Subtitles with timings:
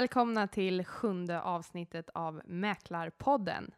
[0.00, 3.70] välkomna till sjunde avsnittet av Mäklarpodden.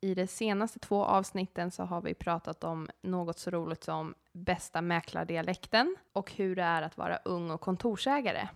[0.00, 4.82] I de senaste två avsnitten så har vi pratat om något så roligt som bästa
[4.82, 8.48] mäklardialekten och hur det är att vara ung och kontorsägare.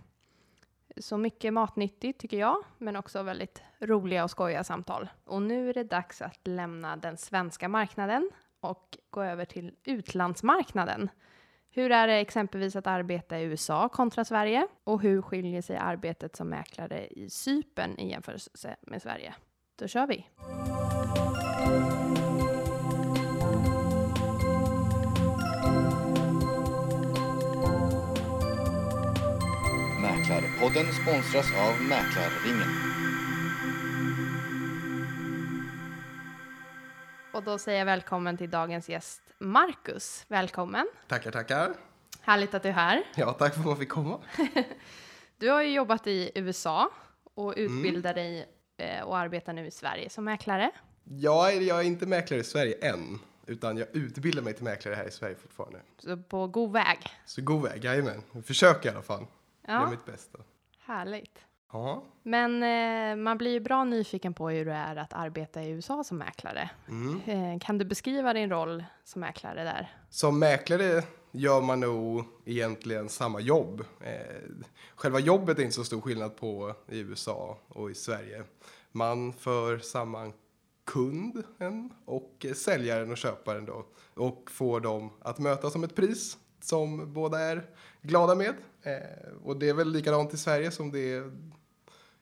[0.97, 5.09] Så mycket matnyttigt tycker jag, men också väldigt roliga och skojiga samtal.
[5.25, 8.29] Och nu är det dags att lämna den svenska marknaden
[8.59, 11.09] och gå över till utlandsmarknaden.
[11.71, 14.67] Hur är det exempelvis att arbeta i USA kontra Sverige?
[14.83, 19.33] Och hur skiljer sig arbetet som mäklare i Sypen i jämförelse med Sverige?
[19.79, 20.25] Då kör vi!
[30.01, 32.69] Mäklarpodden sponsras av Mäklarringen.
[37.39, 40.25] Och då säger jag välkommen till dagens gäst Marcus.
[40.27, 40.87] Välkommen!
[41.07, 41.73] Tackar, tackar.
[42.21, 43.03] Härligt att du är här.
[43.15, 44.19] Ja, tack för att man fick komma.
[45.37, 46.89] Du har ju jobbat i USA
[47.33, 50.71] och utbildar dig eh, och arbetar nu i Sverige som mäklare.
[51.03, 54.95] Jag är, jag är inte mäklare i Sverige än, utan jag utbildar mig till mäklare
[54.95, 55.81] här i Sverige fortfarande.
[55.97, 56.99] Så på god väg.
[57.25, 58.23] Så god väg, jajamän.
[58.31, 59.25] Jag försöker i alla fall.
[59.67, 60.39] Ja, mitt bästa.
[60.79, 61.39] härligt.
[61.71, 62.03] Ja.
[62.23, 66.03] Men eh, man blir ju bra nyfiken på hur det är att arbeta i USA
[66.03, 66.69] som mäklare.
[66.87, 67.21] Mm.
[67.25, 69.93] Eh, kan du beskriva din roll som mäklare där?
[70.09, 73.83] Som mäklare gör man nog egentligen samma jobb.
[74.01, 78.43] Eh, själva jobbet är inte så stor skillnad på i USA och i Sverige.
[78.91, 80.33] Man för samman
[80.85, 87.13] kunden och säljaren och köparen då och får dem att mötas om ett pris som
[87.13, 87.65] båda är
[88.01, 88.53] glada med.
[88.81, 91.31] Eh, och det är väl likadant i Sverige som det är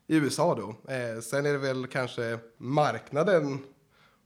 [0.08, 0.92] i USA då.
[0.92, 3.58] Eh, sen är det väl kanske marknaden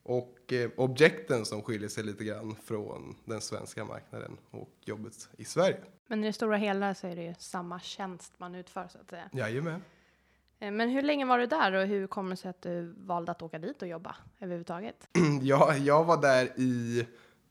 [0.03, 5.45] och eh, objekten som skiljer sig lite grann från den svenska marknaden och jobbet i
[5.45, 5.81] Sverige.
[6.07, 9.11] Men i det stora hela så är det ju samma tjänst man utför så att
[9.11, 9.31] säga.
[9.33, 9.83] Jajamän.
[10.59, 13.33] Eh, men hur länge var du där och hur kommer det sig att du valde
[13.33, 15.09] att åka dit och jobba överhuvudtaget?
[15.43, 17.07] Jag, jag var där i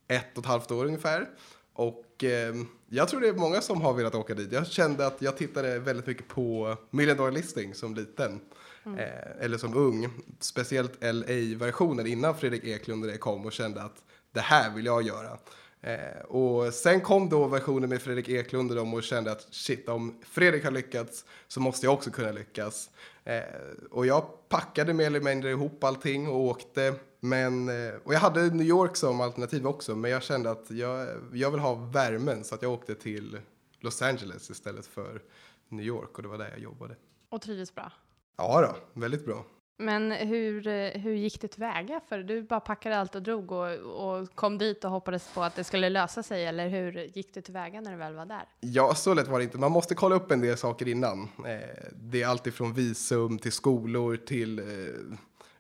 [0.08, 1.30] ett och ett halvt år ungefär.
[1.74, 2.56] Och eh,
[2.90, 4.52] jag tror det är många som har velat åka dit.
[4.52, 8.40] Jag kände att jag tittade väldigt mycket på Million Dollar Listing som liten.
[8.86, 10.10] Eh, eller som ung.
[10.40, 15.02] Speciellt LA-versionen innan Fredrik Eklund och det kom och kände att det här vill jag
[15.02, 15.38] göra.
[15.82, 19.90] Eh, och sen kom då versionen med Fredrik Eklund och dem och kände att shit,
[19.90, 22.90] om Fredrik har lyckats så måste jag också kunna lyckas.
[23.24, 23.42] Eh,
[23.92, 26.94] och jag packade mer eller mindre ihop allting och åkte.
[27.20, 31.08] Men, eh, och jag hade New York som alternativ också, men jag kände att jag,
[31.34, 33.40] jag vill ha värmen så att jag åkte till
[33.80, 35.22] Los Angeles istället för
[35.70, 36.96] New York och det var där jag jobbade.
[37.30, 37.92] Och trivdes bra?
[38.38, 39.46] Ja då, väldigt bra.
[39.82, 40.64] Men hur,
[40.98, 42.02] hur gick det tillväga?
[42.10, 45.56] För du bara packade allt och drog och, och kom dit och hoppades på att
[45.56, 48.44] det skulle lösa sig, eller hur gick det tillväga när du väl var där?
[48.60, 49.58] Ja, så lätt var det inte.
[49.58, 51.22] Man måste kolla upp en del saker innan.
[51.24, 51.60] Eh,
[51.94, 54.66] det är alltifrån visum till skolor till eh,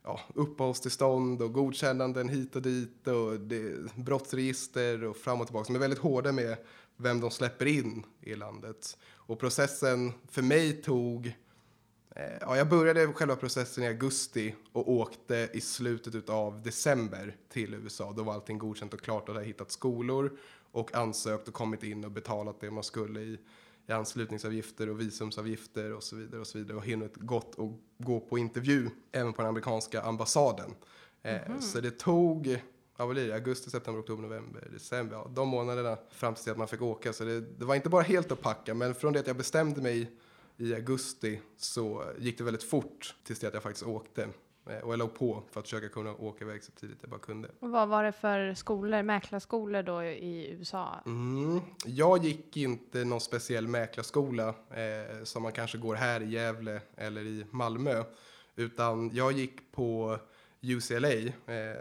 [0.03, 5.75] ja, uppehållstillstånd och godkännanden hit och dit och det, brottsregister och fram och tillbaka De
[5.75, 6.57] är väldigt hårda med
[6.97, 8.97] vem de släpper in i landet.
[9.13, 11.33] Och processen för mig tog
[12.15, 18.13] Ja, jag började själva processen i augusti och åkte i slutet av december till USA.
[18.17, 20.37] Då var allting godkänt och klart och hade hittat skolor
[20.71, 23.39] och ansökt och kommit in och betalat det man skulle i,
[23.87, 28.19] i anslutningsavgifter och visumsavgifter och så vidare och så vidare och hunnit gått och gå
[28.19, 30.75] på intervju även på den amerikanska ambassaden.
[31.21, 32.47] Eh, så det tog,
[32.97, 36.57] ja vad blir det, augusti, september, oktober, november, december, ja, de månaderna fram till att
[36.57, 37.13] man fick åka.
[37.13, 39.81] Så det, det var inte bara helt att packa, men från det att jag bestämde
[39.81, 40.11] mig
[40.57, 44.29] i augusti så gick det väldigt fort tills det att jag faktiskt åkte.
[44.69, 47.19] Eh, Och jag låg på för att försöka kunna åka iväg så tidigt jag bara
[47.19, 47.49] kunde.
[47.59, 50.99] Och vad var det för skolor, mäklarskolor då i USA?
[51.05, 51.59] Mm.
[51.85, 57.21] Jag gick inte någon speciell mäklarskola eh, som man kanske går här i Gävle eller
[57.21, 58.03] i Malmö.
[58.55, 60.19] Utan jag gick på
[60.61, 61.33] UCLA, eh,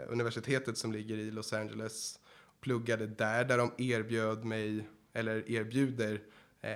[0.09, 2.19] universitetet som ligger i Los Angeles.
[2.61, 6.21] Pluggade där, där de erbjöd mig, eller erbjuder,
[6.61, 6.71] eh,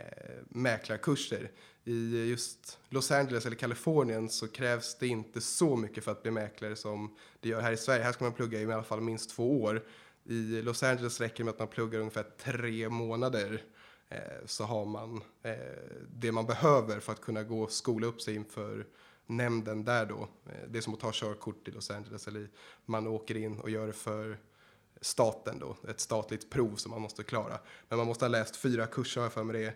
[0.49, 1.51] mäklarkurser.
[1.87, 6.31] I just Los Angeles eller Kalifornien så krävs det inte så mycket för att bli
[6.31, 8.03] mäklare som det gör här i Sverige.
[8.03, 9.83] Här ska man plugga i alla fall minst två år.
[10.23, 13.61] I Los Angeles räcker det med att man pluggar ungefär tre månader
[14.09, 15.53] eh, så har man eh,
[16.09, 18.87] det man behöver för att kunna gå och skola upp sig inför
[19.25, 20.27] nämnden där då.
[20.45, 22.49] Eh, det är som att ta körkort i Los Angeles eller
[22.85, 24.37] man åker in och gör det för
[25.01, 27.59] staten då, ett statligt prov som man måste klara.
[27.89, 29.75] Men man måste ha läst fyra kurser har jag för mig det är,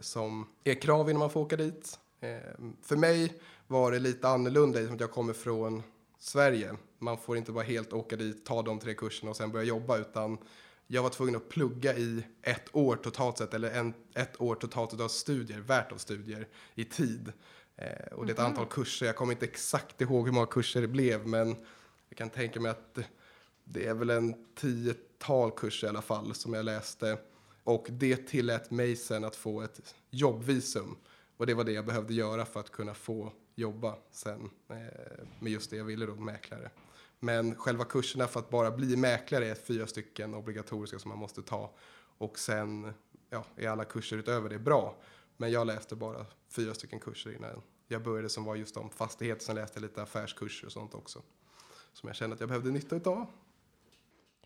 [0.00, 1.98] som är krav innan man får åka dit.
[2.20, 2.38] Eh,
[2.82, 5.82] för mig var det lite annorlunda att jag kommer från
[6.18, 6.76] Sverige.
[6.98, 9.98] Man får inte bara helt åka dit, ta de tre kurserna och sen börja jobba
[9.98, 10.38] utan
[10.86, 15.00] jag var tvungen att plugga i ett år totalt sett, eller en, ett år totalt
[15.00, 17.32] av studier, värt av studier, i tid.
[17.76, 20.80] Eh, och det är ett antal kurser, jag kommer inte exakt ihåg hur många kurser
[20.80, 21.56] det blev, men
[22.08, 22.98] jag kan tänka mig att
[23.64, 27.18] det är väl en tiotal kurser i alla fall som jag läste.
[27.66, 30.96] Och det tillät mig sen att få ett jobbvisum.
[31.36, 34.76] Och det var det jag behövde göra för att kunna få jobba sen eh,
[35.40, 36.70] med just det jag ville då, mäklare.
[37.20, 41.42] Men själva kurserna för att bara bli mäklare är fyra stycken obligatoriska som man måste
[41.42, 41.74] ta.
[42.18, 42.92] Och sen
[43.30, 44.96] ja, är alla kurser utöver det bra.
[45.36, 49.42] Men jag läste bara fyra stycken kurser innan jag började som var just om fastighet.
[49.42, 51.22] Sen läste jag lite affärskurser och sånt också.
[51.92, 53.26] Som jag kände att jag behövde nytta utav.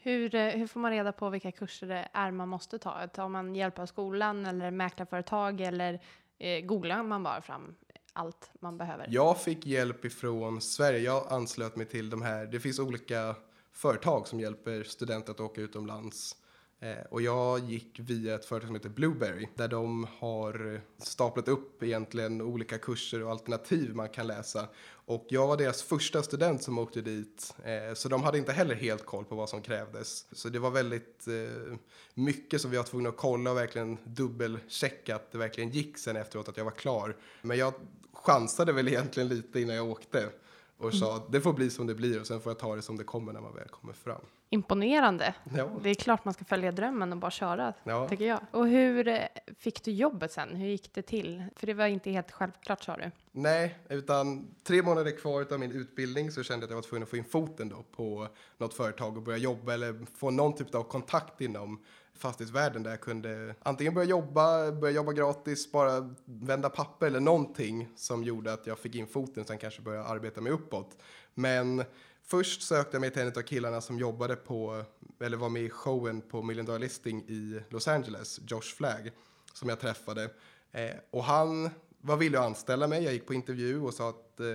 [0.03, 3.07] Hur, eh, hur får man reda på vilka kurser det är man måste ta?
[3.07, 6.01] Tar man hjälp av skolan eller mäklarföretag eller
[6.39, 7.75] eh, googlar man bara fram
[8.13, 9.07] allt man behöver?
[9.09, 10.99] Jag fick hjälp ifrån Sverige.
[10.99, 12.47] Jag anslöt mig till de här.
[12.47, 13.35] Det finns olika
[13.73, 16.37] företag som hjälper studenter att åka utomlands.
[16.83, 21.83] Eh, och jag gick via ett företag som heter Blueberry där de har staplat upp
[21.83, 24.69] egentligen olika kurser och alternativ man kan läsa.
[24.93, 28.75] Och jag var deras första student som åkte dit, eh, så de hade inte heller
[28.75, 30.27] helt koll på vad som krävdes.
[30.33, 31.77] Så det var väldigt eh,
[32.15, 36.17] mycket som vi var tvungna att kolla och verkligen dubbelchecka att det verkligen gick sen
[36.17, 37.17] efteråt att jag var klar.
[37.43, 37.75] Men jag
[38.13, 40.29] chansade väl egentligen lite innan jag åkte
[40.77, 42.83] och sa att det får bli som det blir och sen får jag ta det
[42.83, 44.25] som det kommer när man väl kommer fram.
[44.53, 45.35] Imponerande.
[45.57, 45.69] Ja.
[45.83, 48.09] Det är klart man ska följa drömmen och bara köra, Ja.
[48.09, 48.41] tycker jag.
[48.51, 49.19] Och hur eh,
[49.59, 50.57] fick du jobbet sen?
[50.57, 51.45] Hur gick det till?
[51.57, 53.11] För det var inte helt självklart, sa du.
[53.33, 57.03] Nej, utan tre månader kvar av min utbildning så kände jag att jag var tvungen
[57.03, 60.75] att få in foten då på något företag och börja jobba eller få någon typ
[60.75, 61.81] av kontakt inom
[62.15, 67.89] fastighetsvärlden där jag kunde antingen börja jobba, börja jobba gratis, bara vända papper eller någonting
[67.97, 70.97] som gjorde att jag fick in foten sen kanske börja arbeta mig uppåt.
[71.35, 71.85] Men
[72.31, 74.85] först sökte jag mig till en av killarna som jobbade på,
[75.21, 79.13] eller var med i showen på Million Dollar Listing i Los Angeles, Josh Flagg,
[79.53, 80.31] som jag träffade.
[80.73, 83.05] Eh, och han var villig att anställa mig.
[83.05, 84.47] Jag gick på intervju och sa att eh,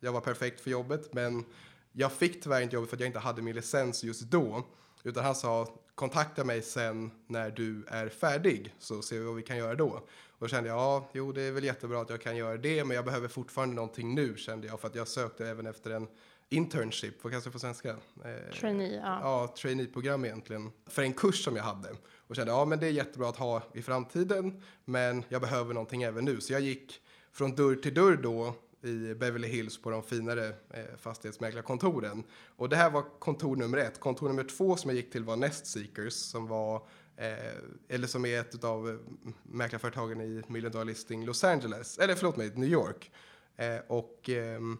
[0.00, 1.14] jag var perfekt för jobbet.
[1.14, 1.44] Men
[1.92, 4.66] jag fick tyvärr inte jobbet för att jag inte hade min licens just då.
[5.02, 9.42] Utan han sa kontakta mig sen när du är färdig så ser vi vad vi
[9.42, 9.88] kan göra då.
[9.88, 12.84] Och då kände jag, ja, jo det är väl jättebra att jag kan göra det
[12.84, 16.08] men jag behöver fortfarande någonting nu kände jag för att jag sökte även efter en
[16.50, 17.90] internship, vad kallas det på svenska?
[17.90, 19.20] Eh, Trainee, ja.
[19.22, 21.88] ja, traineeprogram egentligen, för en kurs som jag hade.
[22.26, 26.02] Och kände, ja men det är jättebra att ha i framtiden, men jag behöver någonting
[26.02, 26.40] även nu.
[26.40, 27.00] Så jag gick
[27.32, 32.24] från dörr till dörr då i Beverly Hills på de finare eh, fastighetsmäklarkontoren.
[32.56, 34.00] Och det här var kontor nummer ett.
[34.00, 36.82] Kontor nummer två som jag gick till var Nest Seekers som var
[37.20, 37.54] Eh,
[37.88, 38.98] eller som är ett av
[39.42, 43.10] mäklarföretagen i Million Dollar Listing Los Angeles, eller förlåt mig, New York.
[43.56, 44.78] Eh, och ehm,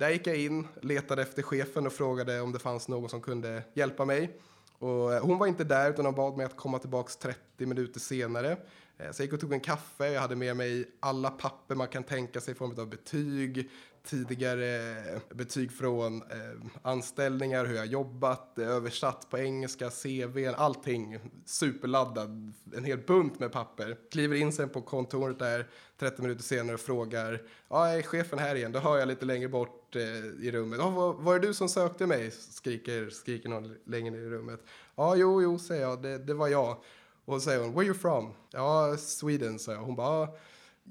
[0.00, 3.62] där gick jag in, letade efter chefen och frågade om det fanns någon som kunde
[3.74, 4.40] hjälpa mig.
[4.78, 8.00] Och eh, hon var inte där utan hon bad mig att komma tillbaks 30 minuter
[8.00, 8.56] senare.
[9.00, 11.88] Eh, så jag gick och tog en kaffe, jag hade med mig alla papper man
[11.88, 13.70] kan tänka sig i form av betyg,
[14.04, 22.52] tidigare eh, betyg från eh, anställningar, hur jag jobbat, översatt på engelska, CV, allting superladdad,
[22.76, 23.96] en hel bunt med papper.
[24.10, 25.68] Kliver in sen på kontoret där
[25.98, 28.72] 30 minuter senare och frågar, ja är chefen här igen?
[28.72, 29.96] Då hör jag lite längre bort
[30.40, 32.30] i rummet, ja, var, var det du som sökte mig?
[32.30, 34.60] Skriker, skriker någon längre ner i rummet.
[34.94, 36.76] Ja, jo, jo, säger jag, det, det var jag.
[37.24, 38.32] Och säger hon, where you from?
[38.50, 39.80] Ja, Sweden, sa jag.
[39.80, 40.28] Hon bara,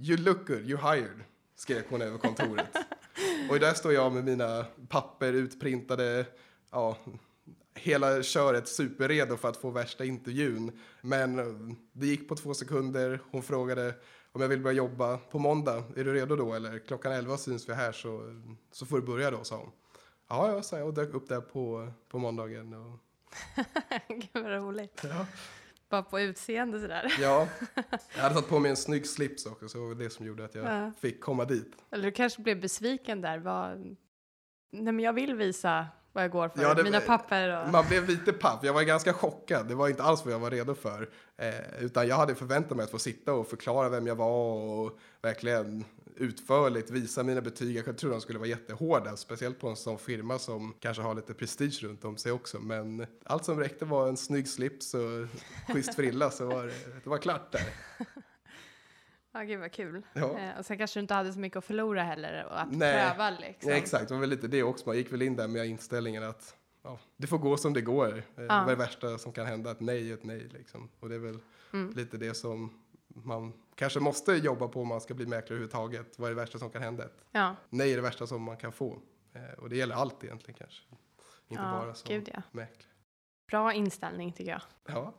[0.01, 1.23] you look good, you're hired,
[1.55, 2.75] skrek hon över kontoret.
[3.49, 6.25] och där står jag med mina papper utprintade,
[6.71, 6.97] ja,
[7.75, 10.79] hela köret superredo för att få värsta intervjun.
[11.01, 13.93] Men eh, det gick på två sekunder, hon frågade
[14.31, 16.53] om jag vill börja jobba på måndag, är du redo då?
[16.53, 19.71] Eller klockan 11 syns vi här så, så får du börja då, sa hon.
[20.27, 22.73] Ja, ja, sa jag och dök upp där på, på måndagen.
[22.73, 22.99] Och,
[24.07, 25.01] Gud vad roligt.
[25.03, 25.25] ja.
[25.89, 27.13] Bara på utseende sådär.
[27.19, 27.47] Ja,
[28.15, 30.45] jag hade tagit på mig en snygg slips också, så det var det som gjorde
[30.45, 30.91] att jag Ja.
[31.01, 31.71] fick komma dit.
[31.91, 33.37] Eller du kanske blev besviken där.
[33.37, 33.77] Vad...
[34.71, 35.87] Nej men jag vill visa
[36.19, 36.61] vad jag går för.
[36.61, 37.69] Ja, det- Mina papper och...
[37.71, 40.51] Man blev lite paff, jag var ganska chockad, det var inte alls vad jag var
[40.51, 41.09] redo för.
[41.37, 44.99] Eh, utan jag hade förväntat mig att få sitta och förklara vem jag var och
[45.21, 45.85] verkligen
[46.15, 47.75] utförligt visa mina betyg.
[47.87, 51.33] Jag tror de skulle vara jättehårda, speciellt på en sån firma som kanske har lite
[51.33, 52.59] prestige runt om sig också.
[52.59, 55.27] Men allt som räckte var en snygg slips och
[55.73, 56.73] schysst frilla så var det,
[57.03, 57.61] det var klart där.
[59.31, 60.05] Ja, gud vad kul.
[60.13, 60.39] Ja.
[60.39, 62.93] Eh, och sen kanske du inte hade så mycket att förlora heller och att Nej.
[63.09, 63.71] pröva liksom.
[63.71, 64.87] Ja, exakt, det var väl lite det också.
[64.89, 68.17] Man gick väl in där med inställningen att ja, det får gå som det går.
[68.17, 69.71] Eh, Vad är det värsta som kan hända?
[69.71, 70.49] Ett nej är ett nej.
[70.53, 70.89] Liksom.
[70.99, 71.39] Och det är väl
[71.73, 71.93] Mm.
[71.95, 76.19] lite det som man kanske måste jobba på om man ska bli mäklare överhuvudtaget.
[76.19, 77.03] Vad är det värsta som kan hända?
[77.05, 78.99] Ett Ja, nej är det värsta som man kan få.
[79.33, 80.81] Eh, och det gäller allt egentligen kanske.
[81.47, 82.41] Inte ja bara som gud ja.
[82.51, 82.83] mäklare.
[83.47, 84.61] Bra inställning tycker jag.
[84.85, 84.93] Ja.
[84.93, 84.95] Bra inställning tycker jag.
[84.95, 85.13] Ja.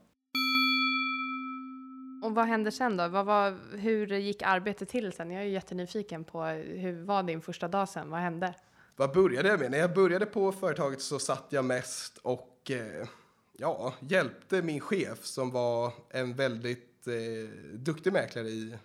[2.22, 3.08] Och vad hände sen då?
[3.08, 5.30] Vad var, hur gick arbetet till sen?
[5.30, 8.10] Jag är jättenyfiken på hur var din första dag sen?
[8.10, 8.54] Vad hände?
[8.96, 9.70] Vad började jag med?
[9.70, 13.08] När jag började på företaget så satt jag mest och eh,
[13.52, 18.76] ja, hjälpte min chef som var en väldigt eh, duktig mäklare i,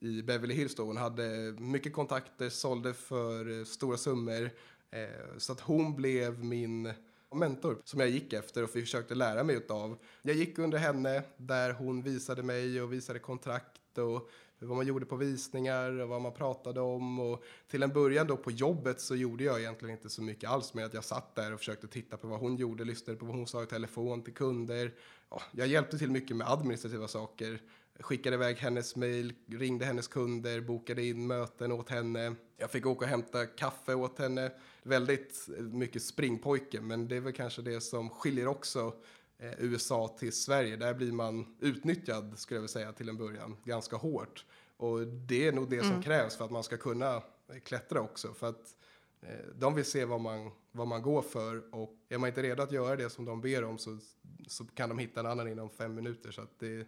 [0.00, 0.74] i Beverly Hills.
[0.74, 0.84] Då.
[0.84, 4.50] Hon hade mycket kontakter, sålde för eh, stora summor.
[4.90, 6.92] Eh, så att hon blev min
[7.34, 9.98] mentor som jag gick efter och försökte lära mig utav.
[10.22, 14.30] Jag gick under henne där hon visade mig och visade kontrakt och
[14.66, 17.20] vad man gjorde på visningar och vad man pratade om.
[17.20, 20.74] Och till en början då på jobbet så gjorde jag egentligen inte så mycket alls
[20.74, 23.36] med att jag satt där och försökte titta på vad hon gjorde, lyssnade på vad
[23.36, 24.94] hon sa i telefon till kunder.
[25.30, 27.60] Ja, jag hjälpte till mycket med administrativa saker.
[28.00, 32.34] Skickade iväg hennes mail, ringde hennes kunder, bokade in möten åt henne.
[32.56, 34.52] Jag fick åka och hämta kaffe åt henne.
[34.82, 38.94] Väldigt mycket springpojke, men det är väl kanske det som skiljer också
[39.38, 40.76] eh, USA till Sverige.
[40.76, 44.44] Där blir man utnyttjad, skulle jag vilja säga, till en början, ganska hårt.
[44.76, 46.02] Och det är nog det som Mm.
[46.02, 47.22] krävs för att man ska kunna eh,
[47.64, 48.34] klättra också.
[48.34, 48.76] För att
[49.22, 52.62] eh, de vill se vad man, vad man går för och är man inte redo
[52.62, 53.98] att göra det som de ber om så,
[54.46, 56.30] så kan de hitta en annan inom fem minuter.
[56.30, 56.86] Så att det,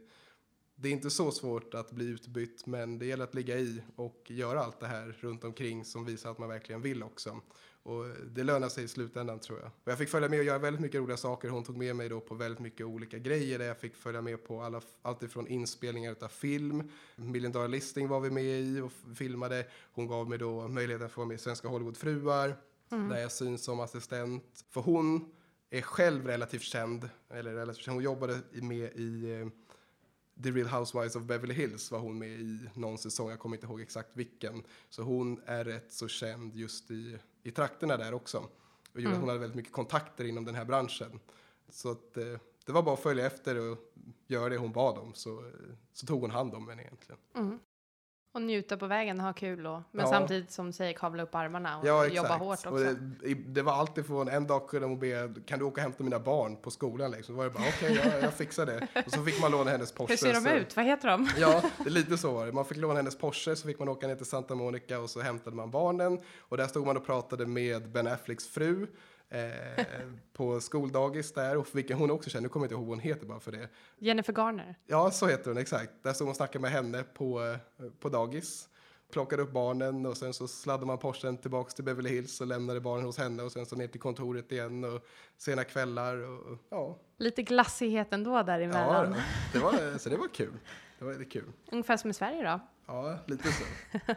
[0.76, 4.30] det är inte så svårt att bli utbytt, men det gäller att ligga i och
[4.30, 7.40] göra allt det här runt omkring som visar att man verkligen vill också.
[7.82, 9.66] Och det lönar sig i slutändan tror jag.
[9.66, 11.48] Och jag fick följa med och göra väldigt mycket roliga saker.
[11.48, 14.44] Hon tog med mig då på väldigt mycket olika grejer där jag fick följa med
[14.44, 16.90] på alla, allt ifrån inspelningar av film.
[17.16, 19.66] Million Dollar Listing var vi med i och filmade.
[19.92, 22.56] Hon gav mig då möjligheten att få vara med i Svenska Hollywoodfruar.
[22.88, 24.64] Där jag syns som assistent.
[24.70, 25.32] För hon
[25.70, 27.08] är själv relativt känd.
[27.30, 27.94] Eller relativt känd.
[27.94, 29.48] Hon jobbade med i eh,
[30.42, 33.66] The Real Housewives of Beverly Hills var hon med i någon säsong, jag kommer inte
[33.66, 34.62] ihåg exakt vilken.
[34.88, 38.48] Så hon är rätt så känd just i, i trakterna där också.
[38.92, 41.20] Och gjorde att hon hade väldigt mycket kontakter inom den här branschen.
[41.68, 43.78] Så att, eh, det var bara att följa efter och
[44.26, 45.52] göra det hon bad om så, eh,
[45.92, 47.20] så tog hon hand om henne egentligen.
[47.34, 47.58] Mm.
[48.34, 50.10] Och njuta på vägen, ha kul och, men Ja.
[50.10, 52.68] samtidigt som du säger kavla upp armarna och Ja, jobba hårt också.
[52.70, 55.82] Och det, det var alltid från en dag kunde hon be, kan du åka och
[55.82, 57.34] hämta mina barn på skolan liksom?
[57.34, 58.88] Så var det bara, okej, jag, jag fixar det.
[59.06, 60.12] Och så fick man låna hennes Porsche.
[60.12, 60.76] Hur ser de så- ut?
[60.76, 61.28] Vad heter de?
[61.38, 62.52] Ja, det är lite så var det.
[62.52, 65.20] Man fick låna hennes Porsche, så fick man åka ner till Santa Monica och så
[65.20, 66.20] hämtade man barnen.
[66.38, 68.86] Och där stod man och pratade med Ben Afflecks fru
[69.38, 69.84] eh,
[70.32, 71.56] på skoldagis där.
[71.56, 73.52] Och vilken hon också känner, nu kommer jag inte ihåg vad hon heter bara för
[73.52, 73.68] det.
[73.98, 74.74] Jennifer Garner.
[74.86, 75.90] Ja, så heter hon exakt.
[76.02, 78.68] Där stod man och snackade med henne på, eh, på dagis.
[79.12, 82.80] Plockade upp barnen och sen så sladdade man Porschen tillbaks till Beverly Hills och lämnade
[82.80, 85.04] barnen hos henne och sen så ner till kontoret igen och
[85.36, 86.98] sena kvällar och ja.
[87.18, 89.10] Lite glassighet ändå Ja, däremellan.
[89.12, 89.16] då.
[89.52, 90.52] det var, så det var kul.
[90.98, 91.52] Det var väldigt kul.
[91.72, 92.60] Ungefär som i Sverige då.
[92.86, 93.64] Ja, lite så.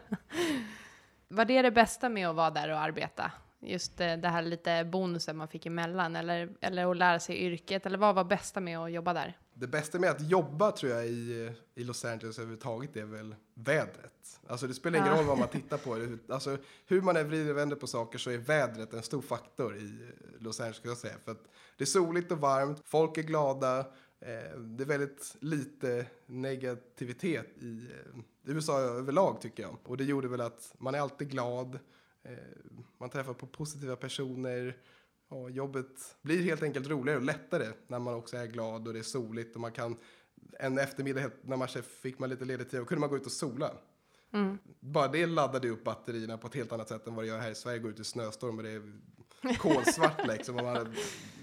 [1.28, 3.32] Var det det bästa med att vara där och arbeta?
[3.60, 7.86] Just eh, det här lite bonusen man fick emellan eller, eller att lära sig yrket?
[7.86, 9.38] Eller vad var bästa med att jobba där?
[9.54, 14.40] Det bästa med att jobba tror jag i, i Los Angeles överhuvudtaget är väl vädret.
[14.46, 15.18] Alltså det spelar ingen Ja.
[15.18, 15.94] roll vad man tittar på.
[15.96, 19.22] Det- Alltså hur man än vrider och vänder på saker så är vädret en stor
[19.22, 21.14] faktor i eh, Los Angeles ska jag säga.
[21.24, 21.44] För att
[21.76, 23.78] det är soligt och varmt, folk är glada,
[24.20, 29.76] eh, det är väldigt lite negativitet i eh, USA överlag tycker jag.
[29.84, 31.78] Och det gjorde väl att man är alltid glad,
[32.98, 34.76] man träffar på positiva personer,
[35.30, 38.98] Ja, jobbet blir helt enkelt roligare och lättare när man också är glad och det
[38.98, 39.96] är soligt och man kan
[40.58, 41.68] en eftermiddag när man
[42.02, 43.72] fick man lite ledig tid och kunde man gå ut och sola.
[44.32, 44.58] Mm.
[44.80, 47.50] Bara det laddade upp batterierna på ett helt annat sätt än vad det gör här
[47.50, 47.78] i Sverige.
[47.78, 48.92] Gå ut i snöstorm och det är
[49.58, 50.94] kolsvart liksom och man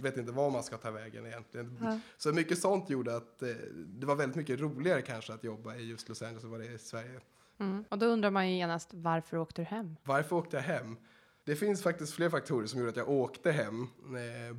[0.01, 1.77] vet inte var man ska ta vägen egentligen.
[1.82, 2.00] Ja.
[2.17, 3.50] Så mycket sånt gjorde att eh,
[3.86, 6.65] det var väldigt mycket roligare kanske att jobba i just Los Angeles än vad det
[6.65, 7.22] är i Sverige.
[7.60, 7.84] Mm.
[7.90, 9.96] Och då undrar man ju genast, varför åkte du hem?
[10.04, 10.98] Varför åkte jag hem?
[11.44, 13.82] Det finns faktiskt fler faktorer som gjorde att jag åkte hem.
[14.16, 14.58] Eh,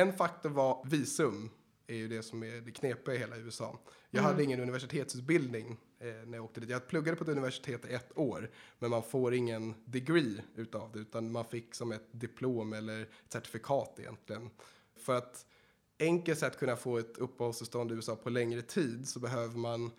[0.00, 1.50] En faktor var visum,
[1.86, 3.78] är ju det som är det knepiga i hela USA.
[4.10, 4.32] Jag Mm.
[4.32, 6.70] hade ingen universitetsutbildning eh, när jag åkte dit.
[6.70, 10.98] Jag pluggade på ett universitet i ett år, men man får ingen degree utav det,
[10.98, 14.50] utan man fick som ett diplom eller ett certifikat egentligen.
[14.96, 15.46] För att
[16.00, 19.90] enkelt sätt kunna få ett uppehållstillstånd i USA på längre tid så behöver man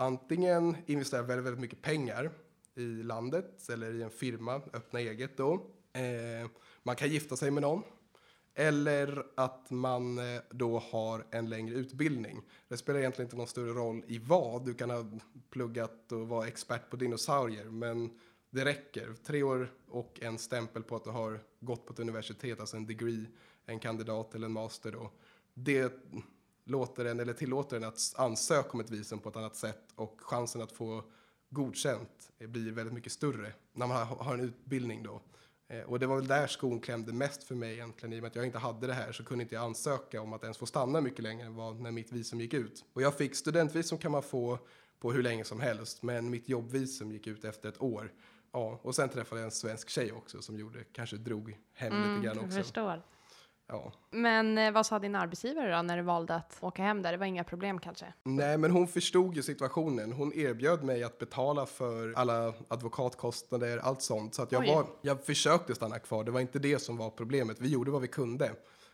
[0.00, 2.30] antingen investera väldigt, väldigt mycket pengar
[2.74, 5.54] i landet eller i en firma, öppna eget då.
[5.92, 6.50] Eh,
[6.82, 7.82] man kan gifta sig med någon.
[8.54, 12.42] Eller att man eh, då har en längre utbildning.
[12.68, 14.64] Det spelar egentligen inte någon större roll i vad.
[14.64, 15.04] Du kan ha
[15.50, 18.18] pluggat och vara expert på dinosaurier, men
[18.50, 19.14] det räcker.
[19.24, 22.86] Tre år och en stämpel på att du har gått på ett universitet, alltså en
[22.86, 23.26] degree,
[23.66, 25.10] en kandidat eller en master då.
[25.54, 25.92] Det
[26.64, 30.20] låter en, eller tillåter en att ansöka om ett visum på ett annat sätt och
[30.20, 31.04] chansen att få
[31.50, 35.22] godkänt blir väldigt mycket större när man har, en utbildning då.
[35.68, 38.12] Eh, Och det var väl där skon klämde mest för mig egentligen.
[38.12, 40.32] I och med att jag inte hade det här så kunde inte jag ansöka om
[40.32, 42.84] att ens få stanna mycket längre än vad när mitt visum gick ut.
[42.92, 44.58] Och jag fick studentvisum kan man få
[45.00, 46.02] på hur länge som helst.
[46.02, 48.12] Men mitt jobbvisum gick ut efter ett år.
[48.52, 52.08] Ja, och sen träffade jag en svensk tjej också som gjorde, kanske drog hem lite
[52.08, 52.56] Mm, grann jag också.
[52.56, 53.02] förstår.
[53.70, 53.92] Ja.
[54.10, 57.12] Men eh, vad sa din arbetsgivare då när du valde att åka hem där?
[57.12, 58.12] Det var inga problem kanske?
[58.22, 60.12] Nej, men hon förstod ju situationen.
[60.12, 64.34] Hon erbjöd mig att betala för alla advokatkostnader, allt sånt.
[64.34, 64.68] Så att jag, Oj.
[64.74, 66.24] var, jag försökte stanna kvar.
[66.24, 67.60] Det var inte det som var problemet.
[67.60, 68.52] Vi gjorde vad vi kunde.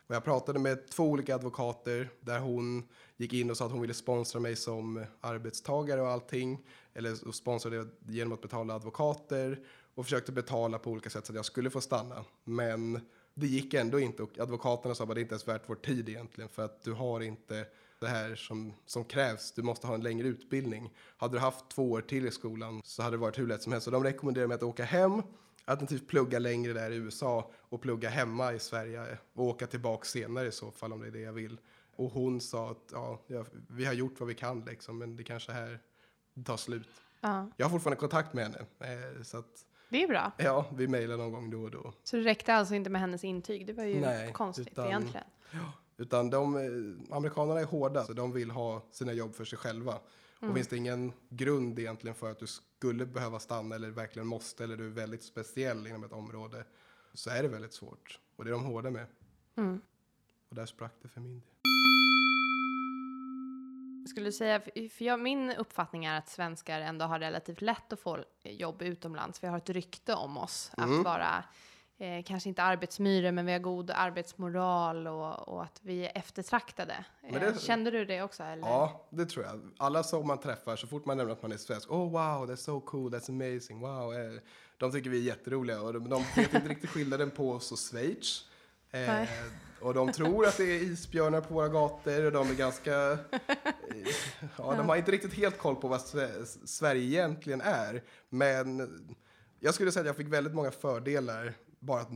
[0.08, 3.80] Och jag pratade med två olika advokater där hon gick in och sa att hon
[3.80, 6.58] ville sponsra mig som arbetstagare och allting.
[6.94, 9.60] Eller och sponsra det genom att betala advokater.
[9.94, 12.24] Och försökte betala på olika sätt så att jag skulle få stanna.
[12.44, 13.00] Men
[13.38, 16.50] det gick ändå inte och advokaterna sa att det inte ens värt vår tid egentligen
[16.50, 17.66] för att du har inte
[17.98, 19.52] det här som, som krävs.
[19.52, 20.92] Du måste ha en längre utbildning.
[21.16, 23.72] Hade du haft två år till i skolan så hade det varit hur lätt som
[23.72, 23.84] helst.
[23.84, 25.22] Så de rekommenderar mig att åka hem,
[25.64, 30.48] alternativt plugga längre där i USA och plugga hemma i Sverige och åka tillbaka senare
[30.48, 31.60] i så fall om det är det jag vill.
[31.96, 35.52] Och hon sa att ja, vi har gjort vad vi kan liksom, men det kanske
[35.52, 35.80] här
[36.44, 36.88] tar slut.
[37.20, 40.32] Ja, Jag har fortfarande kontakt med henne, eh, så att det är bra.
[40.36, 41.92] ja, vi mejlar någon gång då och då.
[42.04, 43.66] Så det räckte alltså inte med hennes intyg?
[43.66, 45.26] Det var ju Nej, konstigt utan- egentligen.
[45.98, 49.98] Utan de, eh, amerikanerna är hårda, så de vill ha sina jobb för sig själva.
[50.40, 54.64] Och finns det ingen grund egentligen för att du skulle behöva stanna eller verkligen måste
[54.64, 56.64] eller du är väldigt speciell inom ett område
[57.14, 58.20] så är det väldigt svårt.
[58.36, 59.06] Och det är de hårda med.
[59.56, 59.80] Mm.
[60.48, 61.48] Och där sprack det för min del.
[64.06, 68.18] Skulle säga, för jag, min uppfattning är att svenskar ändå har relativt lätt att få
[68.44, 69.42] jobb utomlands.
[69.42, 70.98] Vi har ett rykte om oss Mm.
[70.98, 71.44] att vara,
[71.98, 77.04] eh, kanske inte arbetsmyror, men vi har god arbetsmoral och, och att vi är eftertraktade.
[77.22, 78.42] Men Eh, det- Kände du det också?
[78.42, 78.68] Eller?
[78.68, 79.70] Ja, det tror jag.
[79.78, 82.56] Alla som man träffar, så fort man nämner att man är svensk, oh wow, that's
[82.56, 84.14] so cool, that's amazing, wow.
[84.14, 84.40] Eh,
[84.78, 87.78] De tycker vi är jätteroliga och de, de vet inte riktigt skillnaden på oss och
[87.78, 88.44] Schweiz.
[88.90, 89.24] Eh
[89.80, 93.12] och de tror att det är isbjörnar på våra gator och de är ganska...
[93.12, 94.14] Eh,
[94.56, 96.00] ja, de har inte riktigt helt koll på vad
[96.64, 98.02] Sverige egentligen är.
[98.28, 98.90] Men
[99.60, 102.10] jag skulle säga att jag fick väldigt många fördelar bara att,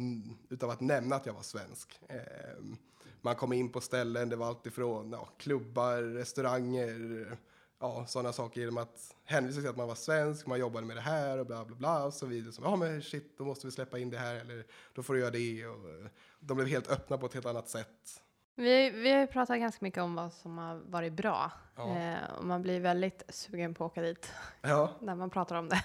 [0.48, 2.00] utav att nämna att jag var svensk.
[2.08, 2.76] Ehm,
[3.20, 7.26] man kom in på ställen, det var alltifrån ja, klubbar, restauranger,
[7.80, 11.00] ja, sådana saker genom att hänvisa till att man var svensk, man jobbade med det
[11.00, 12.52] här och bla bla bla och så vidare.
[12.52, 15.20] Som, ja men shit, då måste vi släppa in det här eller då får du
[15.20, 15.66] göra det.
[15.66, 18.22] Och, de blev helt öppna på ett helt annat sätt.
[18.54, 21.52] Vi, vi har ju pratat ganska mycket om vad som har varit bra.
[21.76, 21.96] Ja.
[21.96, 25.68] Eh, och man blir väldigt sugen på att åka dit Ja, när man pratar om
[25.68, 25.82] det.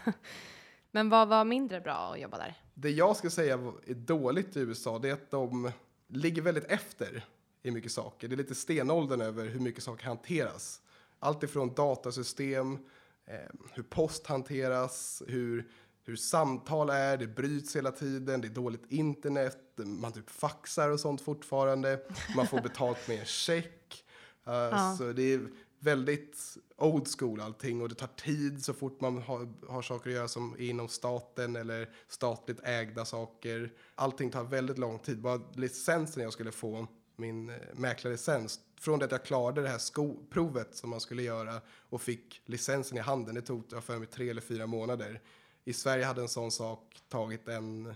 [0.91, 2.55] Men vad var mindre bra att jobba där?
[2.73, 3.53] det jag ska säga
[3.87, 5.71] är dåligt i USA, det är att de
[6.07, 7.25] ligger väldigt efter
[7.63, 8.27] i mycket saker.
[8.27, 10.81] Det är lite stenåldern över hur mycket saker hanteras.
[11.19, 12.77] Allt ifrån datasystem,
[13.25, 13.39] eh,
[13.73, 15.67] hur post hanteras, hur,
[16.05, 20.99] hur samtal är, det bryts hela tiden, det är dåligt internet, man typ faxar och
[20.99, 21.99] sånt fortfarande,
[22.35, 24.03] man får betalt med en check.
[24.47, 25.47] Uh, Så det är
[25.79, 30.15] väldigt old school allting och det tar tid så fort man har, har saker att
[30.15, 33.73] göra som är inom staten eller statligt ägda saker.
[33.95, 35.21] Allting tar väldigt lång tid.
[35.21, 39.77] Bara licensen jag skulle få, min eh, mäklarlicens, från det att jag klarade det här
[39.77, 43.97] sko- provet som man skulle göra och fick licensen i handen, det tog jag för
[43.99, 45.21] mig tre eller fyra månader.
[45.67, 47.93] I Sverige hade en sån sak tagit en,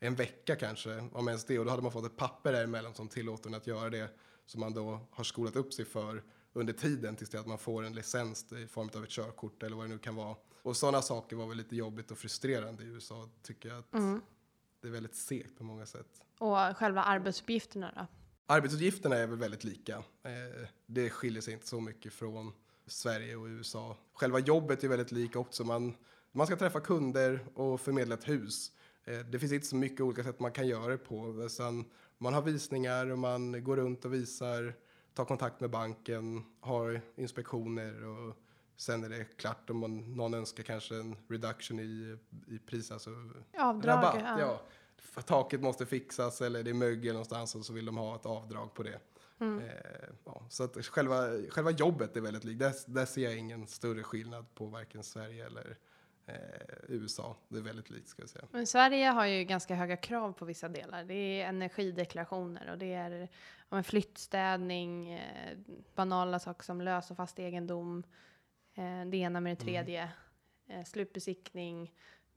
[0.00, 1.58] en vecka kanske, om ens det.
[1.58, 4.10] Och då hade man fått ett papper däremellan som tillåter en att göra det
[4.46, 6.22] som man då har skolat upp sig för
[6.52, 9.76] under tiden tills det att man får en licens i form av ett körkort eller
[9.76, 10.36] vad det nu kan vara.
[10.62, 13.92] Och sådana saker var väl lite jobbigt och frustrerande i USA tycker jag att
[14.80, 16.22] det är väldigt segt på många sätt.
[16.38, 18.06] Och själva arbetsuppgifterna då?
[18.46, 19.96] Arbetsuppgifterna är väl väldigt lika.
[20.22, 22.52] Eh, det skiljer sig inte så mycket från
[22.86, 23.96] Sverige och USA.
[24.12, 25.64] Själva jobbet är väldigt lika också.
[25.64, 25.96] Man,
[26.34, 28.72] man ska träffa kunder och förmedla ett hus.
[29.04, 31.48] Eh, det finns inte så mycket olika sätt man kan göra det på.
[31.48, 31.84] Sen
[32.18, 34.74] man har visningar och man går runt och visar,
[35.14, 38.36] tar kontakt med banken, har inspektioner och
[38.76, 43.10] sen är det klart om man, någon önskar kanske en reduction i, i pris, alltså
[43.58, 43.96] Avdrag?
[43.96, 44.40] rabatt.
[44.40, 44.62] Ja.
[44.96, 48.26] För Taket måste fixas eller det är mögel någonstans och så vill de ha ett
[48.26, 49.00] avdrag på det.
[49.40, 52.58] Eh, ja, så att själva, själva jobbet är väldigt likt.
[52.58, 55.78] Där, där ser jag ingen större skillnad på varken Sverige eller
[56.88, 57.36] USA.
[57.48, 58.44] Det är väldigt likt ska jag säga.
[58.50, 61.04] Men Sverige har ju ganska höga krav på vissa delar.
[61.04, 63.28] Det är energideklarationer och det är
[63.68, 65.58] ja, flyttstädning, eh,
[65.94, 68.04] banala saker som lös och fast egendom,
[68.74, 70.10] eh, det ena med det tredje,
[70.68, 71.92] eh, slutbesiktning.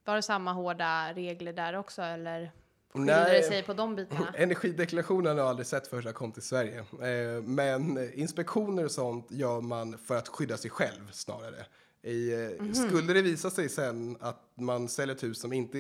[0.06, 2.52] Var det samma hårda regler där också eller
[2.94, 4.34] skiljer det sig på de bitarna?
[4.38, 6.80] Energideklarationen har jag aldrig sett förrän jag kom till Sverige.
[6.80, 11.66] Eh, men inspektioner och sånt gör man för att skydda sig själv snarare.
[12.08, 15.80] I, eh, Skulle det visa sig sen att man säljer ett hus som inte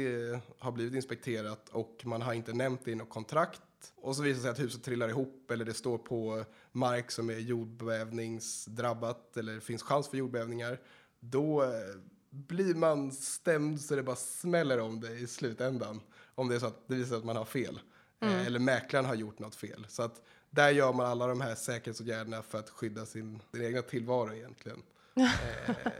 [0.60, 3.62] har blivit inspekterat och man har inte nämnt det i något kontrakt
[3.96, 7.30] och så visar det sig att huset trillar ihop eller det står på mark som
[7.30, 10.80] är jordbävningsdrabbat eller det finns chans för jordbävningar
[11.20, 11.70] då eh,
[12.30, 16.02] blir man stämd så det bara smäller om det i slutändan.
[16.36, 17.80] Om det är så att det visar sig att man har fel.
[18.22, 19.86] Eh, eller mäklaren har gjort något fel.
[19.90, 23.82] Så att där gör man alla de här säkerhetsåtgärderna för att skydda sin, sin egna
[23.82, 24.84] tillvaro egentligen.
[25.18, 25.92] Eh,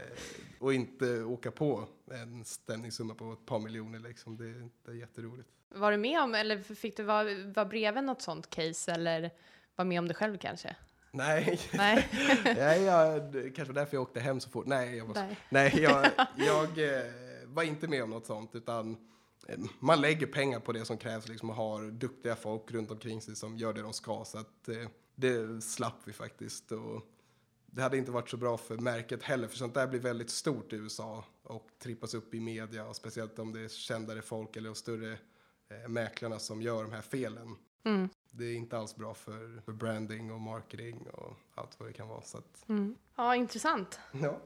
[0.58, 4.36] och inte åka på en stämningssumma på ett par miljoner liksom.
[4.36, 5.48] Det, det är jätteroligt.
[5.68, 9.30] Var du med om, eller fick du vara, var bredvid något sånt case eller
[9.76, 10.76] var med om det själv kanske?
[11.10, 12.08] Nej, Nej.
[12.44, 14.66] Nej jag, kanske var därför jag åkte hem så fort.
[14.66, 15.38] Nej, jag var, Nej.
[15.48, 17.04] Nej, jag, jag eh,
[17.46, 18.96] var inte med om något sånt, utan
[19.48, 23.20] eh, man lägger pengar på det som krävs liksom, och har duktiga folk runt omkring
[23.20, 24.24] sig som gör det de ska.
[24.24, 26.72] Så att, eh, det slapp vi faktiskt.
[26.72, 27.02] Och
[27.78, 30.72] det hade inte varit så bra för märket heller, för sånt där blir väldigt stort
[30.72, 34.68] i USA och trippas upp i media, och speciellt om det är kändare folk eller
[34.68, 35.12] de större
[35.70, 37.56] eh, mäklarna som gör de här felen.
[37.84, 38.08] Mm.
[38.30, 42.08] Det är inte alls bra för, för branding och marketing och allt vad det kan
[42.08, 42.22] vara.
[42.22, 42.94] Så att, Mm.
[43.16, 44.00] Ja, intressant.
[44.12, 44.40] ja.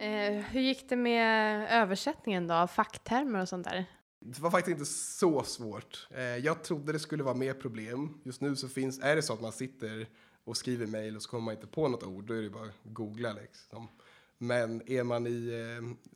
[0.00, 3.84] Eh, hur gick det med översättningen då, av facktermer och sånt där?
[4.20, 6.08] Det var faktiskt inte så svårt.
[6.10, 8.20] Eh, jag trodde det skulle vara mer problem.
[8.24, 10.08] Just nu så finns, är det så att man sitter
[10.48, 12.64] och skriver mejl och så kommer man inte på något ord, då är det bara
[12.64, 13.88] att googla liksom.
[14.38, 15.48] Men är man i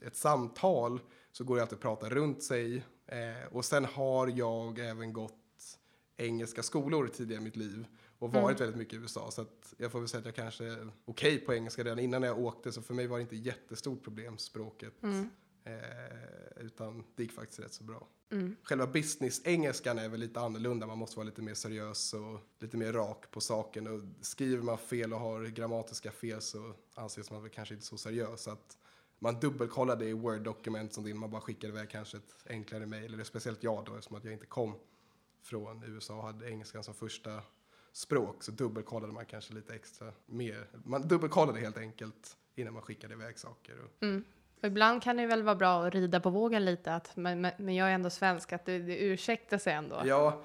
[0.00, 1.00] eh, ett samtal
[1.32, 2.84] så går det alltid att prata runt sig.
[3.06, 5.38] Eh, och sen har jag även gått
[6.16, 7.86] engelska skolor tidigare i mitt liv
[8.18, 9.30] och varit väldigt mycket i USA.
[9.30, 12.22] Så att jag får väl säga att jag kanske är okej på engelska redan innan
[12.22, 14.94] jag åkte, så för mig var det inte jättestort problem, språket.
[15.64, 18.08] Eh, utan det gick faktiskt rätt så bra.
[18.30, 18.56] Mm.
[18.62, 20.86] Själva business-engelskan är väl lite annorlunda.
[20.86, 23.86] Man måste vara lite mer seriös och lite mer rak på saken.
[23.86, 27.98] Och skriver man fel och har grammatiska fel så anses man väl kanske inte så
[27.98, 28.42] seriös.
[28.42, 28.78] Så att
[29.18, 33.14] man dubbelkollar det i Word-dokument som är, man bara skickar iväg kanske ett enklare mejl.
[33.14, 34.74] Eller speciellt jag då, eftersom att jag inte kom
[35.42, 37.42] från USA och hade engelskan som första
[37.92, 38.42] språk.
[38.42, 40.68] Så dubbelkollade man kanske lite extra mer.
[40.84, 43.78] Man dubbelkollade helt enkelt innan man skickade iväg saker.
[43.78, 44.24] Och, Mm.
[44.62, 47.52] Och ibland kan det väl vara bra att rida på vågen lite, att, men, men,
[47.56, 50.02] men jag är ändå svensk, att det, det ursäktar sig ändå.
[50.04, 50.42] Ja,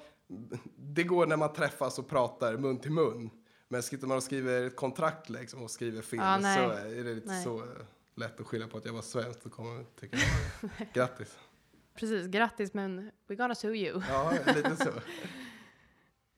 [0.76, 3.30] det går när man träffas och pratar mun till mun.
[3.68, 6.56] Men sitter man och skriver ett kontrakt liksom och skriver fel nej.
[6.56, 7.44] så är det lite Nej.
[7.44, 7.64] så eh,
[8.14, 9.44] lätt att skylla på att jag var svensk.
[9.44, 10.16] Då kommer tycka
[10.92, 11.38] grattis.
[11.94, 14.02] Precis, grattis men we're gonna sue you.
[14.08, 14.90] Ja, lite så.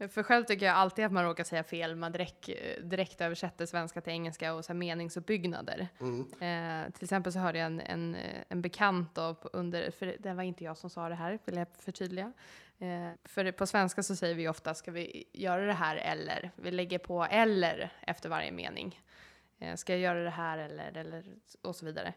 [0.09, 2.49] För själv tycker jag alltid att man råkar säga fel, man direkt,
[2.83, 5.89] direkt översätter svenska till engelska och så meningsuppbyggnader.
[6.01, 6.21] Mm.
[6.21, 8.17] Eh, till exempel så hörde jag en, en,
[8.49, 11.67] en bekant då under, för det var inte jag som sa det här, vill jag
[11.79, 12.33] förtydliga.
[12.79, 16.51] Eh, för på svenska så säger vi ofta, ska vi göra det här eller?
[16.57, 19.01] Vi lägger på eller efter varje mening.
[19.59, 21.25] Eh, ska jag göra det här eller, eller
[21.63, 22.13] och så vidare.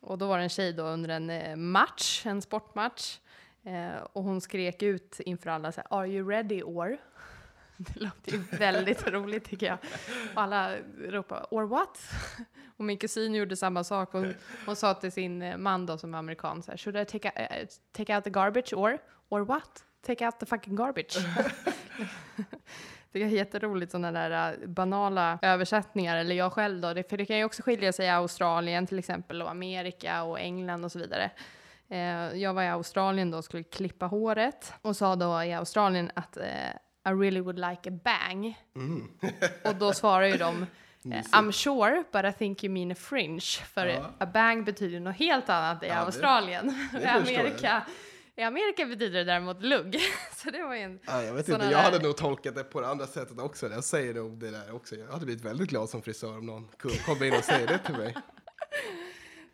[0.00, 3.18] Och då var det en tjej då under en eh, match, en sportmatch.
[3.64, 6.98] Eh, och hon skrek ut inför alla så här, Are you ready or?
[7.76, 9.78] Det låter ju väldigt roligt tycker jag.
[10.34, 11.98] Och alla ropade or what?
[12.76, 14.12] Och min kusin gjorde samma sak.
[14.12, 14.34] Hon,
[14.66, 17.28] hon sa till sin eh, man då som är amerikan så här, Should I take,
[17.28, 18.98] a, eh, take out the garbage or?
[19.28, 19.84] Or what?
[20.06, 21.18] Take out the fucking garbage.
[23.12, 27.24] Det är jätteroligt sådana där eh, banala översättningar, eller jag själv då, det, för det
[27.24, 30.98] kan ju också skilja sig i Australien till exempel och Amerika och England och så
[30.98, 31.30] vidare.
[31.92, 36.10] Eh, jag var i Australien då och skulle klippa håret och sa då i Australien
[36.14, 36.70] att eh,
[37.08, 38.58] I really would like a bang.
[39.64, 40.62] och då svarar ju de
[41.04, 43.40] eh, I'm sure, but I think you mean a fringe.
[43.74, 44.04] För Ja.
[44.18, 46.68] a bang betyder något helt annat i Ja, det- Australien.
[46.92, 47.16] I förstår jag.
[47.16, 47.86] Amerika,
[48.36, 49.98] I Amerika betyder det däremot lugg.
[50.36, 50.98] så det var ju en...
[51.06, 53.68] Ja, jag vet inte, jag där- hade nog tolkat det på det andra sättet också.
[53.70, 54.96] Jag säger nog det där också.
[54.96, 56.68] Jag hade blivit väldigt glad som frisör om någon
[57.06, 58.14] komma in och säga det till mig.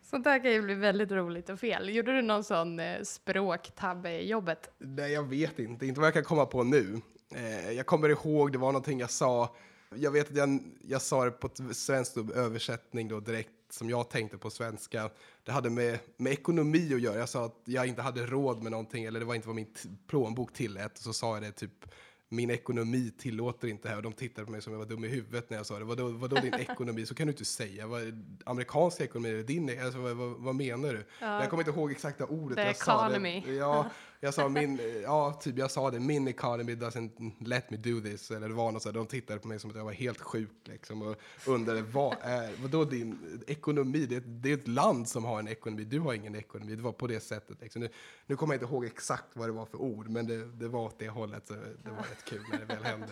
[0.09, 1.89] Sånt där kan ju bli väldigt roligt och fel.
[1.95, 4.69] Gjorde du någon sån eh, språktabbe i jobbet?
[4.77, 5.85] Nej, jag vet inte.
[5.85, 7.01] Inte vad jag kan komma på nu.
[7.35, 9.55] Eh, jag kommer ihåg, det var någonting jag sa.
[9.95, 14.09] Jag vet att jag, jag sa det på ett svenskt översättning då direkt som jag
[14.09, 15.09] tänkte på svenska.
[15.43, 17.19] Det hade med, med ekonomi att göra.
[17.19, 19.75] Jag sa att jag inte hade råd med någonting eller det var inte vad min
[20.07, 20.97] plånbok tillät.
[20.97, 21.85] Och så sa jag det typ
[22.29, 25.05] min ekonomi tillåter inte det här och de tittade på mig som jag var dum
[25.05, 25.85] i huvudet när jag sa det.
[25.85, 27.05] Vadå, vadå din ekonomi?
[27.05, 27.87] Så kan du inte säga.
[27.87, 28.01] Vad,
[28.45, 29.81] amerikansk ekonomi, din?
[29.83, 31.05] Alltså, vad, vad, vad menar du?
[31.19, 32.57] Jag kommer inte ihåg exakta ordet.
[32.57, 33.43] The jag sa economy.
[33.45, 33.53] det.
[33.53, 33.89] Ja,
[34.19, 38.31] jag sa min, ja, typ jag sa det, min economy doesn't let me do this.
[38.31, 40.21] Eller det var något så här, de tittade på mig som att jag var helt
[40.21, 44.05] sjuk liksom och undrade vad är, vadå din ekonomi?
[44.05, 46.75] Det är, det är ett land som har en ekonomi, du har ingen ekonomi.
[46.75, 47.81] Det var på det sättet liksom.
[47.81, 47.89] Nu,
[48.25, 50.79] nu kommer jag inte ihåg exakt vad det var för ord, men det, det var
[50.79, 51.47] åt det hållet.
[51.47, 53.07] Så det var rätt kul när det väl hände.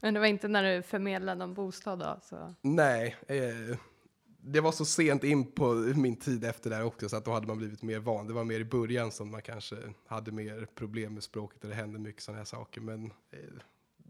[0.00, 2.20] Men det var inte när du förmedlade någon bostad då?
[2.22, 2.54] Så.
[2.60, 3.76] Nej, eh,
[4.44, 7.32] det var så sent in på min tid efter det här också så att då
[7.32, 8.26] hade man blivit mer van.
[8.26, 9.76] Det var mer i början som man kanske
[10.06, 12.80] hade mer problem med språket och det hände mycket sådana här saker.
[12.80, 13.38] Men eh,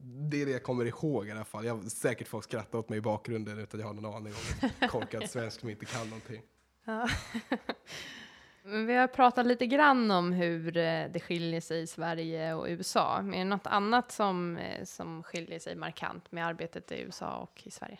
[0.04, 1.64] det är det jag kommer ihåg i alla fall.
[1.64, 4.88] Jag säkert folk skrattar åt mig i bakgrunden utan jag har någon aning om en
[4.88, 6.42] korkad svensk som inte kan någonting.
[6.84, 7.08] Ja.
[8.64, 12.66] Men vi har pratat lite grann om hur eh, det skiljer sig i Sverige och
[12.68, 13.22] USA.
[13.22, 17.36] Men är det något annat som, eh, som skiljer sig markant med arbetet i USA
[17.36, 17.98] och i Sverige?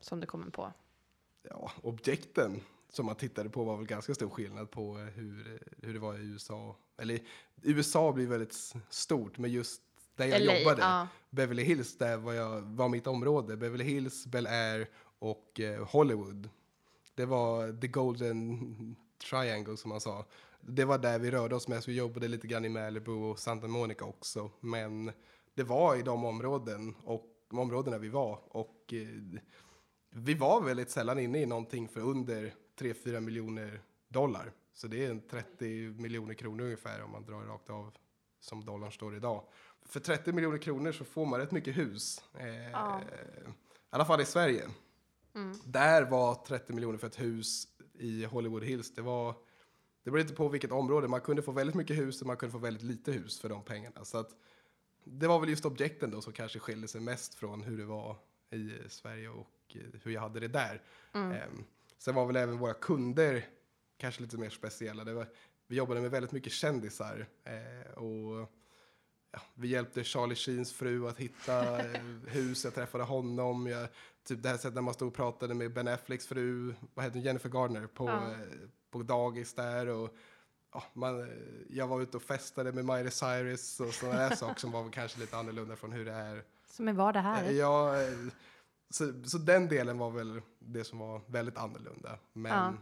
[0.00, 0.72] Som du kommer på?
[1.42, 5.94] Ja, objekten som man tittade på var väl ganska stor skillnad på eh, hur, hur
[5.94, 6.76] det var i USA.
[6.98, 7.20] Eller
[7.62, 9.82] USA blir väldigt stort, men just
[10.16, 11.08] där jag LA, jobbade, ja.
[11.30, 13.56] Beverly Hills, där var, jag, var mitt område.
[13.56, 16.48] Beverly Hills, Bel Air och eh, Hollywood.
[17.14, 18.96] Det var the golden
[19.30, 20.24] triangle som man sa.
[20.60, 21.88] Det var där vi rörde oss mest.
[21.88, 24.50] Vi jobbade lite grann i Malibu och Santa Monica också.
[24.60, 25.12] Men
[25.54, 28.40] det var i de områden och de områdena vi var.
[28.48, 29.40] Och eh,
[30.10, 34.52] vi var väldigt sällan inne i någonting för under 3-4 miljoner dollar.
[34.74, 37.96] Så det är en 30 miljoner kronor ungefär om man drar rakt av
[38.40, 39.44] som dollarn står idag.
[39.82, 42.24] För 30 miljoner kronor så får man rätt mycket hus.
[42.38, 43.00] Eh, Ja.
[43.02, 44.68] I alla fall i Sverige.
[45.34, 45.56] Mm.
[45.64, 48.94] Där var 30 miljoner för ett hus i Hollywood Hills.
[48.94, 49.34] Det var
[50.02, 51.08] det beror lite på vilket område.
[51.08, 53.62] Man kunde få väldigt mycket hus och man kunde få väldigt lite hus för de
[53.64, 54.04] pengarna.
[54.04, 54.30] Så att
[55.04, 58.16] det var väl just objekten då som kanske skiljer sig mest från hur det var
[58.50, 59.46] i Sverige och
[59.76, 60.82] eh, hur jag hade det där.
[61.14, 61.32] Mm.
[61.32, 61.64] Ehm,
[61.98, 63.44] sen var väl även våra kunder
[63.98, 65.04] kanske lite mer speciella.
[65.04, 65.26] Det var,
[65.66, 68.50] vi jobbade med väldigt mycket kändisar eh, och
[69.32, 72.64] ja, vi hjälpte Charlie Sheens fru att hitta eh, hus.
[72.64, 73.66] Jag träffade honom.
[73.66, 73.88] Jag,
[74.24, 77.16] typ det här sättet när man stod och pratade med Ben Afflecks fru, vad heter
[77.16, 78.30] hon, Jennifer Gardner, på, Ja.
[78.30, 78.38] eh,
[78.90, 79.86] på dagis där.
[79.88, 80.16] Och,
[80.72, 81.26] ja, man, eh,
[81.68, 85.20] jag var ute och festade med Miley Cyrus och sådana där saker som var kanske
[85.20, 87.50] lite annorlunda från hur det är Som är vad det här är.
[87.52, 87.94] Ja,
[88.90, 92.18] så, så den delen var väl det som var väldigt annorlunda.
[92.32, 92.72] Men Ja.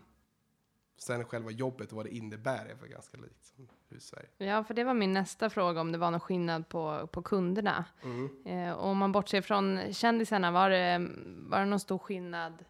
[0.99, 4.29] sen själva jobbet och vad det innebär är väl ganska likt som hur i Sverige.
[4.39, 7.85] Ja, för det var min nästa fråga om det var någon skillnad på, på kunderna.
[8.03, 8.47] Mm.
[8.47, 12.65] Eh, och om man bortser från kändisarna, var det, var det någon stor skillnad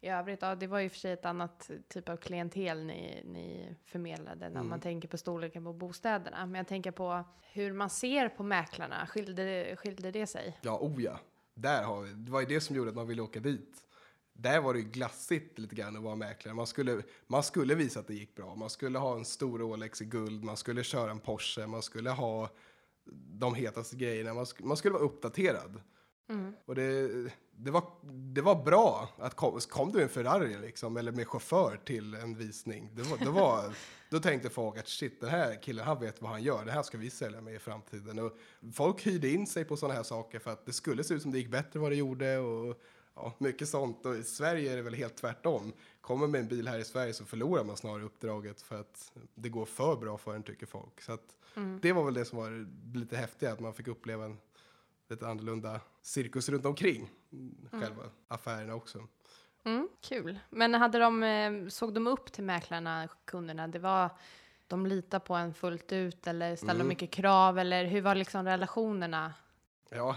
[0.00, 0.42] i övrigt?
[0.42, 4.56] Ja, det var ju för sig ett annat typ av klientel ni, ni förmedlade när
[4.56, 4.68] Mm.
[4.68, 6.46] man tänker på storleken på bostäderna.
[6.46, 9.06] Men jag tänker på hur man ser på mäklarna.
[9.06, 10.58] Skilde, skilde det sig?
[10.62, 11.18] Ja, oh ja.
[11.54, 13.76] Där har vi, det var ju det som gjorde att man ville åka dit.
[14.32, 16.54] Där var det ju glassigt lite grann att vara mäklare.
[16.54, 18.54] Man skulle, man skulle visa att det gick bra.
[18.54, 22.10] Man skulle ha en stor Rolex i guld, man skulle köra en Porsche, man skulle
[22.10, 22.50] ha
[23.14, 24.34] de hetaste grejerna.
[24.34, 25.80] Man, sk- man skulle vara uppdaterad.
[26.28, 26.54] Mm.
[26.64, 27.08] Och det,
[27.56, 31.28] det, var, det var bra att kom, kom du i en Ferrari liksom, eller med
[31.28, 32.90] chaufför till en visning.
[32.94, 33.76] Det var, det var,
[34.10, 36.64] då tänkte folk att shit, den här killen han vet vad han gör.
[36.64, 38.18] Det här ska vi sälja med i framtiden.
[38.18, 38.32] Och
[38.74, 41.30] folk hyrde in sig på sådana här saker för att det skulle se ut som
[41.32, 42.38] det gick bättre vad det gjorde.
[42.38, 42.80] Och,
[43.14, 44.06] ja, mycket sånt.
[44.06, 45.72] Och i Sverige är det väl helt tvärtom.
[46.00, 49.48] Kommer med en bil här i Sverige så förlorar man snarare uppdraget för att det
[49.48, 51.00] går för bra för en tycker folk.
[51.00, 51.78] Så att Mm.
[51.82, 52.66] det var väl det som var
[52.98, 54.38] lite häftigt, att man fick uppleva en
[55.12, 58.98] lite annorlunda cirkus runt omkring mm, själva affärerna också.
[59.64, 60.38] Mm, kul.
[60.50, 63.68] Men hade de, eh, såg de upp till mäklarna, kunderna?
[63.68, 64.10] Det var,
[64.66, 66.88] de litar på en fullt ut eller ställde de Mm.
[66.88, 67.58] mycket krav?
[67.58, 69.34] Eller hur var liksom relationerna?
[69.90, 70.16] Ja,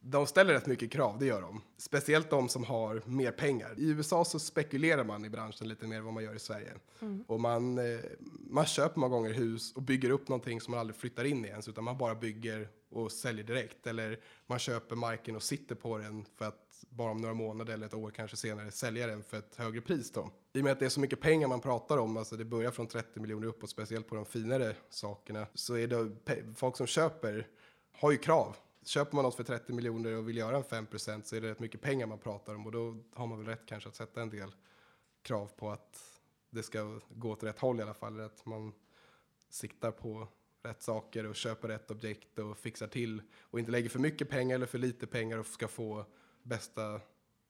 [0.00, 1.60] de ställer rätt mycket krav, det gör de.
[1.76, 3.74] Speciellt de som har mer pengar.
[3.76, 6.72] I USA så spekulerar man i branschen lite mer än vad man gör i Sverige.
[7.00, 7.24] Mm.
[7.28, 8.00] Och man, eh,
[8.50, 11.48] man köper många gånger hus och bygger upp någonting som man aldrig flyttar in i
[11.48, 13.86] ens, utan man bara bygger och säljer direkt.
[13.86, 17.86] Eller man köper marken och sitter på den för att bara om några månader eller
[17.86, 20.30] ett år kanske senare sälja den för ett högre pris då.
[20.52, 22.70] I och med att det är så mycket pengar man pratar om, alltså det börjar
[22.70, 27.48] från 30 miljoner uppåt, speciellt på de finare sakerna, så är det folk som köper
[27.92, 28.56] har ju krav.
[28.84, 31.60] Köper man något för 30 miljoner och vill göra en 5% så är det rätt
[31.60, 34.30] mycket pengar man pratar om och då har man väl rätt kanske att sätta en
[34.30, 34.52] del
[35.22, 38.20] krav på att det ska gå åt rätt håll i alla fall.
[38.20, 38.72] Att man
[39.48, 40.28] siktar på
[40.64, 44.54] rätt saker och köper rätt objekt och fixar till och inte lägger för mycket pengar
[44.54, 46.06] eller för lite pengar och ska få
[46.42, 47.00] bästa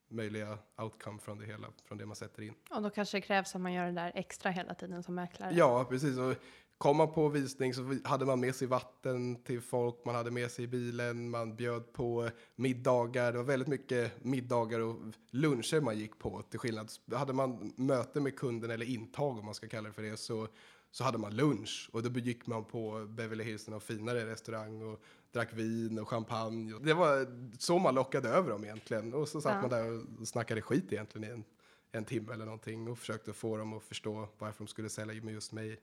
[0.07, 2.53] möjliga outcome från det hela, från det man sätter in.
[2.69, 5.55] Och då kanske det krävs att man gör det där extra hela tiden som mäklare.
[5.55, 6.17] Ja, precis.
[6.17, 6.35] Och
[6.77, 10.51] kom man på visning så hade man med sig vatten till folk, man hade med
[10.51, 13.31] sig i bilen, man bjöd på middagar.
[13.31, 14.95] Det var väldigt mycket middagar och
[15.31, 16.41] luncher man gick på.
[16.41, 20.01] Till skillnad, hade man möte med kunden eller intag om man ska kalla det för
[20.01, 20.47] det, så,
[20.95, 21.89] så hade man lunch.
[21.93, 26.73] Och då gick man på Beverly Hills, en finare restaurang och drack vin och champagne.
[26.83, 27.27] Det var
[27.59, 29.13] så man lockade över dem egentligen.
[29.13, 29.61] Och så satt Ja.
[29.61, 31.43] man där och snackade skit egentligen i en,
[31.91, 35.33] en timme eller någonting och försökte få dem att förstå varför de skulle sälja med
[35.33, 35.79] just mig.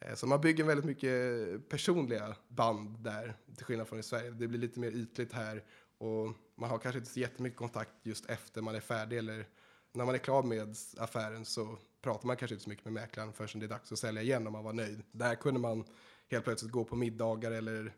[0.00, 4.30] Eh, Så man bygger väldigt mycket personliga band där, till skillnad från i Sverige.
[4.30, 5.64] Det blir lite mer ytligt här
[5.98, 9.46] och man har kanske inte så jättemycket kontakt just efter man är färdig eller
[9.92, 13.32] när man är klar med affären så pratar man kanske inte så mycket med mäklaren
[13.32, 15.02] förrän det är dags att sälja igen om man var nöjd.
[15.12, 15.84] Där kunde man
[16.30, 17.94] helt plötsligt gå på middagar eller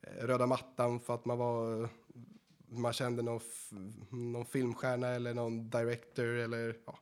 [0.00, 1.88] eh, röda mattan för att man var
[2.68, 3.40] man kände någon,
[4.10, 6.98] någon filmstjärna eller någon director eller ja,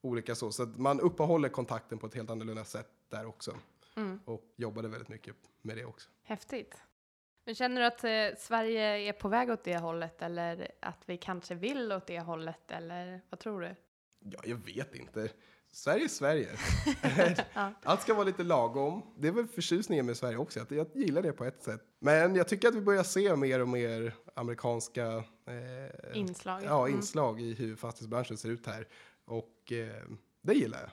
[0.00, 0.52] olika så.
[0.52, 3.56] Så att man uppehåller kontakten på ett helt annorlunda sätt där också.
[3.96, 4.20] Mm.
[4.24, 6.10] Och jobbade väldigt mycket med det också.
[6.22, 6.82] Häftigt.
[7.44, 11.16] Men känner du att eh, Sverige är på väg åt det hållet eller att vi
[11.16, 13.74] kanske vill åt det hållet eller vad tror du?
[14.18, 15.30] Ja, jag vet inte.
[15.74, 16.48] Sverige är Sverige.
[17.54, 17.72] Ja.
[17.82, 19.02] Allt ska vara lite lagom.
[19.18, 20.60] Det är väl förtjusningen med Sverige också.
[20.60, 21.80] Att jag gillar det på ett sätt.
[21.98, 25.06] Men jag tycker att vi börjar se mer och mer amerikanska
[25.46, 26.62] eh, Inslag.
[26.64, 26.96] ja, Mm.
[26.98, 28.88] inslag i hur fastighetsbranschen ser ut här.
[29.24, 30.02] Och eh,
[30.42, 30.90] det gillar jag.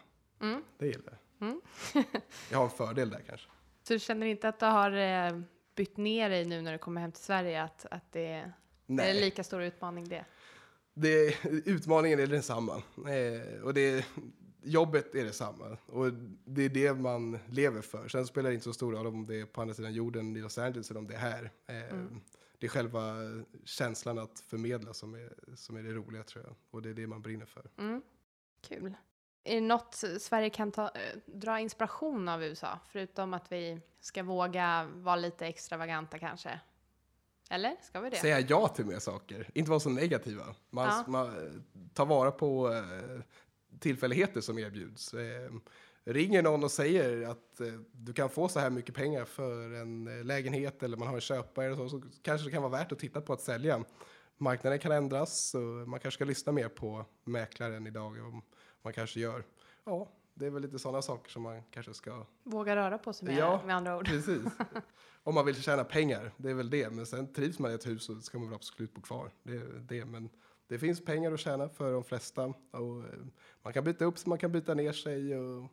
[0.50, 0.63] Mm.
[0.78, 1.48] Det gillar jag.
[1.48, 1.62] Mm.
[2.52, 3.48] jag har en fördel där kanske.
[3.88, 5.39] Så du känner inte att du har eh,
[5.76, 7.63] bytt ner dig nu när du kommer hem till Sverige?
[7.63, 8.54] Att, att det är,
[8.88, 10.26] är det lika stor utmaning det?
[10.94, 12.76] Det, utmaningen är densamma.
[12.98, 14.06] Eh, och det,
[14.63, 15.78] jobbet är detsamma.
[15.86, 16.13] Och
[16.45, 18.08] det är det man lever för.
[18.08, 20.39] Sen spelar det inte så stor roll om det är på andra sidan jorden i
[20.41, 21.52] Los Angeles eller om det är här.
[21.67, 22.21] Eh, Mm.
[22.60, 23.15] Det är själva
[23.65, 26.56] känslan att förmedla som är, som är det roliga tror jag.
[26.71, 27.69] Och det är det man brinner för.
[27.78, 28.02] Mm.
[28.62, 28.93] Kul.
[29.43, 32.80] Är det något Sverige kan ta, eh, dra inspiration av USA?
[32.88, 36.60] Förutom att vi ska våga vara lite extravaganta kanske?
[37.50, 37.76] Eller?
[37.82, 38.15] Ska vi det?
[38.15, 40.56] Säga ja till mer saker, inte vara så negativa.
[40.69, 41.04] Man, Ja.
[41.08, 43.21] man tar vara på eh,
[43.82, 45.13] tillfälligheter som erbjuds.
[45.13, 45.52] Eh,
[46.04, 50.08] ringer någon och säger att eh, du kan få så här mycket pengar för en
[50.20, 52.91] eh, lägenhet eller man har en köpare eller så, så kanske det kan vara värt
[52.91, 53.84] att titta på att sälja.
[54.38, 58.41] Marknaden kan ändras och man kanske ska lyssna mer på mäklaren idag vad
[58.82, 59.44] man kanske gör.
[59.86, 63.28] Ja, det är väl lite sådana saker som man kanske ska Våga röra på sig
[63.28, 63.62] mer, Ja.
[63.65, 64.06] med andra ord.
[64.06, 64.41] Precis.
[65.24, 66.89] Om man vill tjäna pengar, det är väl det.
[66.89, 69.32] Men sen trivs man i ett hus så ska man väl absolut bo kvar.
[69.44, 70.06] Det är det.
[70.06, 70.30] Men
[70.72, 72.54] det finns pengar att tjäna för de flesta.
[72.72, 73.20] Och eh,
[73.62, 75.38] man kan byta upp sig, man kan byta ner sig.
[75.38, 75.72] Och,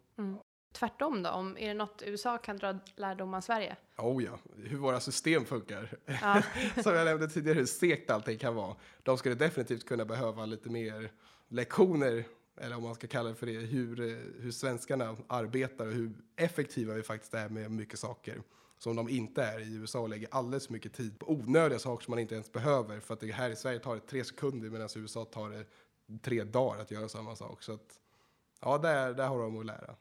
[0.73, 1.31] Tvärtom då?
[1.31, 3.77] Om, är det något USA kan dra lärdom av Sverige?
[3.97, 5.99] oh ja, hur våra system funkar.
[6.07, 6.43] Ja.
[6.83, 8.77] Som jag nämnde tidigare, hur segt allting kan vara.
[9.03, 11.11] De skulle definitivt kunna behöva lite mer
[11.49, 12.25] lektioner,
[12.57, 16.11] eller om man ska kalla det för det, hur, eh, hur svenskarna arbetar och hur
[16.37, 18.43] effektiva vi faktiskt är med mycket saker.
[18.79, 22.05] Som de inte är i USA och lägger alldeles för mycket tid på onödiga saker
[22.05, 23.01] som man inte ens behöver.
[23.01, 25.65] För att det här i Sverige tar det tre sekunder medan i USA tar det
[26.23, 27.63] tre dagar att göra samma sak.
[27.63, 28.01] Så att,
[28.61, 29.95] ja, där, där har de att lära.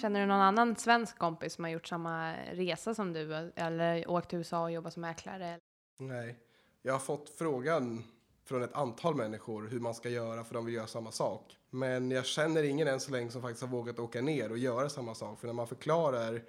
[0.00, 3.52] Känner du någon annan svensk kompis som har gjort samma resa som du?
[3.56, 5.58] Eller åkt till USA och jobbat som mäklare?
[5.98, 6.38] Nej,
[6.82, 8.04] jag har fått frågan
[8.44, 11.58] från ett antal människor hur man ska göra för de vill göra samma sak.
[11.70, 14.88] Men jag känner ingen än så länge som faktiskt har vågat åka ner och göra
[14.88, 15.40] samma sak.
[15.40, 16.42] För när man förklarar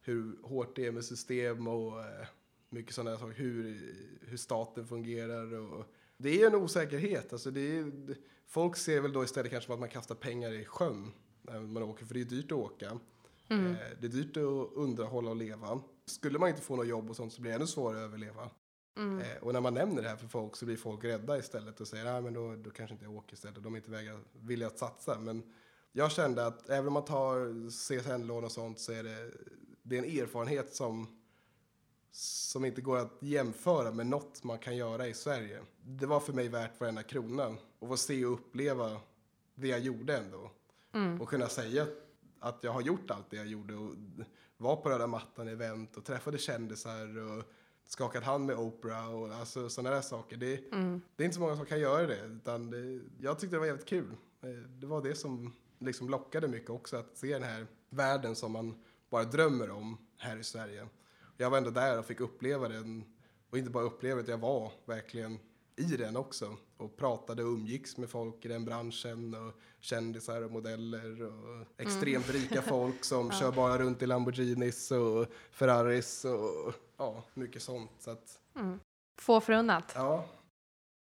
[0.00, 2.26] hur hårt det är med system och eh,
[2.68, 5.84] mycket sådana saker, hur, hur staten fungerar och
[6.16, 7.32] det är en osäkerhet.
[7.32, 7.92] Alltså det är,
[8.46, 11.82] folk ser väl då istället kanske som att man kastar pengar i sjön när man
[11.82, 12.98] åker, för det är dyrt att åka.
[13.48, 13.66] Mm.
[13.66, 15.80] Eh, Det är dyrt att underhålla och leva.
[16.06, 18.50] Skulle man inte få något jobb och sånt så blir det ännu svårare att överleva.
[18.96, 19.20] Mm.
[19.20, 21.88] Eh, och när man nämner det här för folk så blir folk rädda istället och
[21.88, 23.62] säger nej men då, då kanske inte jag åker istället.
[23.62, 25.18] De är inte väga, villiga att satsa.
[25.18, 25.42] Men
[25.92, 29.30] jag kände att även om man tar CSN-lån och sånt så är det,
[29.82, 31.20] det är en erfarenhet som,
[32.10, 35.60] som inte går att jämföra med något man kan göra i Sverige.
[35.82, 37.56] Det var för mig värt varenda krona.
[37.78, 39.00] Och få se och uppleva
[39.54, 40.50] det jag gjorde ändå.
[40.92, 41.20] Mm.
[41.20, 41.86] Och kunna säga
[42.40, 43.94] att jag har gjort allt det jag gjorde och
[44.56, 47.44] var på röda mattan-event och träffade kändisar och
[47.90, 50.36] skakat hand med Oprah och alltså sådana där saker.
[50.36, 51.00] Det, Mm.
[51.16, 53.66] det är inte så många som kan göra det, utan det, jag tyckte det var
[53.66, 54.10] jävligt kul.
[54.42, 58.52] Eh, Det var det som liksom lockade mycket också, att se den här världen som
[58.52, 60.86] man bara drömmer om här i Sverige.
[61.36, 63.04] Jag var ändå där och fick uppleva den,
[63.50, 65.38] och inte bara uppleva det, jag var verkligen
[65.76, 66.56] i den också.
[66.80, 72.30] Och pratade och umgicks med folk i den branschen och kändisar och modeller och extremt
[72.30, 77.90] rika folk som kör bara runt i Lamborghinis och Ferraris och ja, mycket sånt.
[77.98, 78.80] Så att, Mm.
[79.20, 79.92] Få förunnat.
[79.94, 80.24] ja.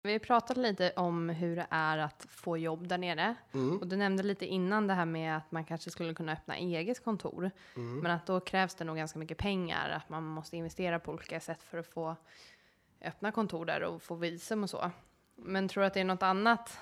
[0.04, 3.36] Vi har pratat lite om hur det är att få jobb där nere.
[3.54, 3.78] Mm.
[3.78, 7.04] Och du nämnde lite innan det här med att man kanske skulle kunna öppna eget
[7.04, 7.52] kontor.
[7.76, 8.00] Mm.
[8.00, 9.90] Men att då krävs det nog ganska mycket pengar.
[9.90, 12.16] Att man måste investera på olika sätt för att få
[13.02, 14.92] öppna kontor där och få visum och så.
[15.46, 16.78] Men tror du att det är något annat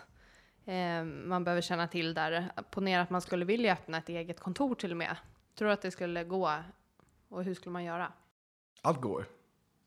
[0.66, 2.52] eh, man behöver känna till där?
[2.72, 5.18] Ponera att man skulle vilja öppna ett eget kontor till och med.
[5.58, 6.54] Tror du att det skulle gå?
[7.30, 8.14] Och hur skulle man göra?
[8.82, 9.26] Allt går.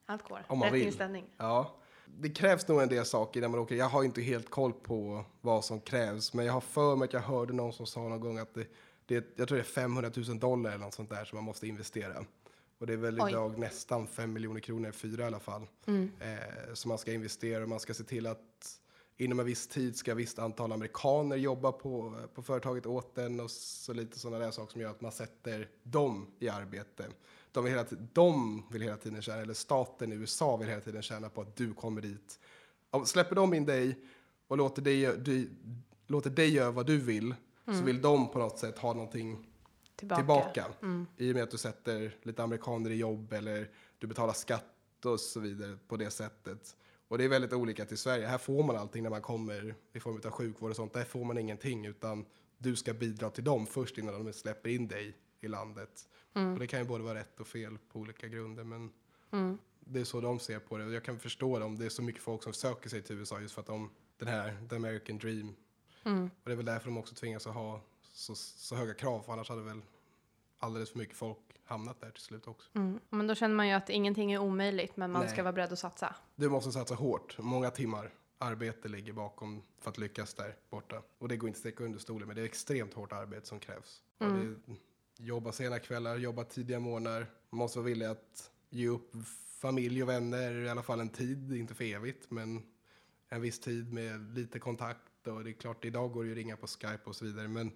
[0.06, 0.44] Allt går.
[0.46, 0.86] Om man Rätt vill.
[0.86, 1.24] inställning.
[1.36, 1.74] Ja.
[2.06, 3.74] Det krävs nog en del saker innan man åker.
[3.74, 7.12] Jag har inte helt koll på vad som krävs, men jag har för mig att
[7.12, 8.66] jag hörde någon som sa någon gång att det,
[9.06, 11.66] det jag tror det är 500 000 dollar eller något sånt där som man måste
[11.66, 12.24] investera.
[12.78, 13.30] Och det är väl Oj.
[13.30, 16.10] idag nästan 5 miljoner kronor, fyra i alla fall, Mm.
[16.20, 18.80] eh, som man ska investera och man ska se till att
[19.16, 23.40] inom en viss tid ska ett visst antal amerikaner jobba på, på företaget åt den
[23.40, 27.06] och så lite sådana där saker som gör att man sätter dem i arbete.
[27.52, 31.02] De vill hela, de vill hela tiden tjäna, eller staten i USA vill hela tiden
[31.02, 32.38] tjäna på att du kommer dit.
[33.04, 33.98] Släpper de in dig
[34.48, 35.50] och låter dig, du,
[36.06, 39.46] låter dig göra vad du vill så vill de på något sätt ha någonting
[40.08, 40.52] Tillbaka.
[40.52, 40.66] tillbaka.
[41.16, 44.64] I och med att du sätter lite amerikaner i jobb eller du betalar skatt
[45.04, 46.76] och så vidare på det sättet.
[47.08, 48.26] Och det är väldigt olika till Sverige.
[48.26, 50.92] Här får man allting när man kommer i form av sjukvård och sånt.
[50.92, 52.24] Där får man ingenting utan
[52.58, 56.08] du ska bidra till dem först innan de släpper in dig i landet.
[56.32, 58.90] Och det kan ju både vara rätt och fel på olika grunder men
[59.80, 60.84] det är så de ser på det.
[60.84, 61.78] Och jag kan förstå dem.
[61.78, 64.28] Det är så mycket folk som söker sig till USA just för att de, den
[64.28, 65.54] här, the American dream.
[66.24, 69.32] Och det är väl därför de också tvingas att ha så, så höga krav, för
[69.32, 69.82] annars hade väl
[70.64, 72.70] alldeles för mycket folk hamnat där till slut också.
[72.74, 73.00] Mm.
[73.10, 75.30] Men då känner man ju att ingenting är omöjligt, men man Nej.
[75.30, 76.14] ska vara beredd att satsa.
[76.36, 77.38] Du måste satsa hårt.
[77.38, 81.02] Många timmar arbete ligger bakom för att lyckas där borta.
[81.18, 83.60] Och det går inte att sticka under stolen, men det är extremt hårt arbete som
[83.60, 84.02] krävs.
[84.18, 84.56] Är,
[85.18, 87.26] jobba sena kvällar, jobba tidiga morgnar.
[87.50, 89.12] Man måste vara villig att ge upp
[89.60, 92.62] familj och vänner, i alla fall en tid, inte för evigt, men
[93.28, 95.26] en viss tid med lite kontakt.
[95.26, 97.48] Och det är klart, idag går det ju att ringa på Skype och så vidare,
[97.48, 97.72] men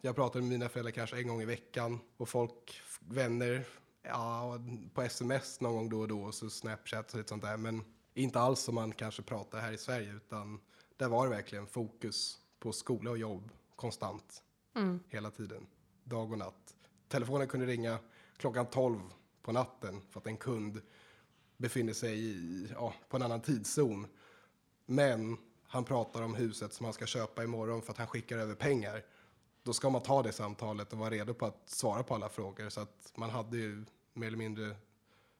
[0.00, 3.64] jag pratar med mina föräldrar kanske en gång i veckan och folk, vänner,
[4.02, 4.58] ja,
[4.94, 7.56] på sms någon gång då och då och så Snapchat och lite sånt där.
[7.56, 7.84] Men
[8.14, 10.60] inte alls som man kanske pratar här i Sverige utan
[10.96, 14.42] där var det verkligen fokus på skola och jobb konstant
[15.08, 15.66] hela tiden,
[16.04, 16.74] dag och natt.
[17.08, 17.98] Telefonen kunde ringa
[18.36, 19.00] klockan 12
[19.42, 20.80] på natten för att en kund
[21.56, 24.06] befinner sig i, ja, på en annan tidszon.
[24.86, 28.54] Men han pratar om huset som han ska köpa imorgon för att han skickar över
[28.54, 29.04] pengar.
[29.68, 32.68] Då ska man ta det samtalet och vara redo på att svara på alla frågor.
[32.68, 34.76] Så att man hade ju mer eller mindre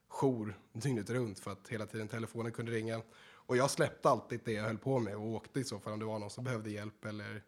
[0.07, 3.01] jour dygnet runt för att hela tiden telefonen kunde ringa.
[3.31, 5.99] Och jag släppte alltid det jag höll på med och åkte i så fall om
[5.99, 7.43] det var någon som behövde hjälp eller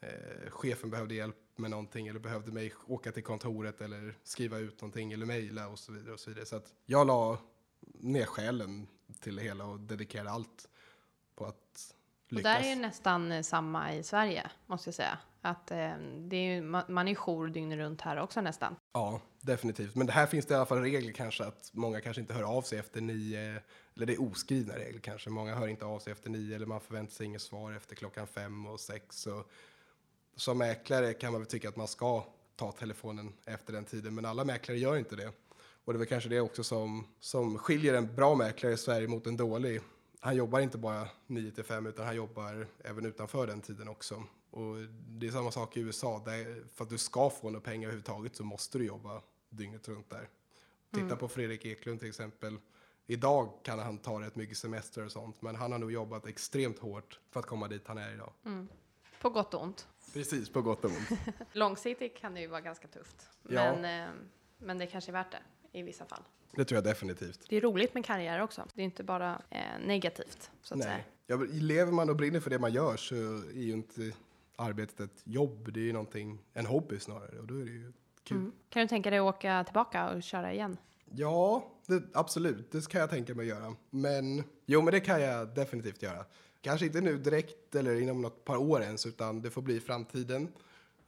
[0.00, 4.80] eh, chefen behövde hjälp med någonting eller behövde mig åka till kontoret eller skriva ut
[4.80, 6.12] någonting eller mejla och så vidare.
[6.12, 6.46] Och så vidare.
[6.46, 7.38] Så att jag la
[7.82, 8.86] ner själen
[9.20, 10.68] till det hela och dedikerade allt
[11.34, 11.94] på att
[12.28, 12.52] och lyckas.
[12.52, 15.18] där är ju nästan eh, samma i Sverige, måste jag säga.
[15.40, 18.76] Att eh, det är ju, man, man är jour dygnet runt här också nästan.
[18.92, 19.94] Ja, definitivt.
[19.94, 22.42] Men det här finns det i alla fall regler kanske att många kanske inte hör
[22.42, 23.60] av sig efter nio,
[23.96, 25.30] eller det är oskrivna regler kanske.
[25.30, 28.26] Många hör inte av sig efter nio eller man förväntar sig inget svar efter klockan
[28.26, 29.16] fem och sex.
[29.16, 29.44] Så
[30.36, 32.24] som mäklare kan man väl tycka att man ska
[32.56, 35.32] ta telefonen efter den tiden, men alla mäklare gör inte det.
[35.84, 39.08] Och det är väl kanske det också som, som skiljer en bra mäklare i Sverige
[39.08, 39.80] mot en dålig.
[40.20, 44.24] Han jobbar inte bara 9 till 5 utan han jobbar även utanför den tiden också.
[44.50, 44.76] Och
[45.08, 46.22] det är samma sak i USA.
[46.24, 50.10] Där, för att du ska få några pengar överhuvudtaget så måste du jobba dygnet runt
[50.10, 50.28] där.
[50.94, 52.56] Titta på Fredrik Eklund till exempel.
[53.06, 56.78] Idag kan han ta rätt mycket semester och sånt, men han har nog jobbat extremt
[56.78, 58.32] hårt för att komma dit han är idag.
[59.20, 59.88] På gott och ont.
[60.12, 61.20] Precis, på gott och ont.
[61.52, 63.28] Långsiktigt kan det ju vara ganska tufft.
[63.42, 63.76] Ja.
[63.76, 64.14] Men, eh,
[64.58, 65.42] men det kanske är värt det
[65.78, 66.22] i vissa fall.
[66.56, 67.40] Det tror jag definitivt.
[67.48, 68.64] Det är roligt med karriär också.
[68.74, 70.94] Det är inte bara eh, negativt, så att säga.
[70.94, 71.06] Nej.
[71.26, 74.12] Ja, men lever man och brinner för det man gör så är ju inte
[74.56, 75.72] arbetet ett jobb.
[75.72, 77.38] Det är ju någonting, en hobby snarare.
[77.38, 77.92] Och då är det ju
[78.24, 78.36] kul.
[78.36, 78.52] Mm.
[78.68, 80.76] Kan du tänka dig att åka tillbaka och köra igen?
[81.14, 82.72] Ja, det, absolut.
[82.72, 83.76] Det kan jag tänka mig att göra.
[83.90, 86.24] Men jo, men det kan jag definitivt göra.
[86.60, 89.80] Kanske inte nu direkt eller inom något par år ens, utan det får bli i
[89.80, 90.48] framtiden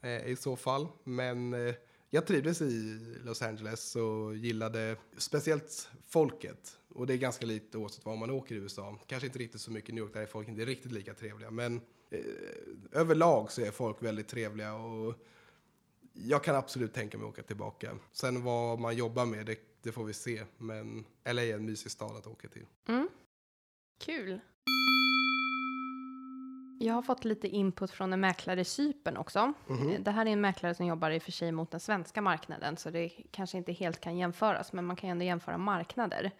[0.00, 0.88] eh, i så fall.
[1.04, 1.74] Men eh,
[2.10, 6.78] jag trivdes i Los Angeles och gillade speciellt folket.
[6.88, 8.98] Och det är ganska lite oavsett var man åker i USA.
[9.06, 11.50] Kanske inte riktigt så mycket i New York, där är folk inte riktigt lika trevliga.
[11.50, 11.80] Men
[12.10, 12.20] eh,
[12.92, 15.14] överlag så är folk väldigt trevliga och
[16.12, 17.98] jag kan absolut tänka mig att åka tillbaka.
[18.12, 20.44] Sen vad man jobbar med, det, det får vi se.
[20.58, 22.66] Men LA är en mysig stad att åka till.
[22.88, 23.08] Mm.
[23.98, 24.40] Kul.
[26.82, 29.52] Jag har fått lite input från en mäklare i Cypern också.
[29.66, 30.04] Mhm.
[30.04, 32.76] Det här är en mäklare som jobbar i och för sig mot den svenska marknaden,
[32.76, 36.30] så det kanske inte helt kan jämföras, men man kan ju ändå jämföra marknader.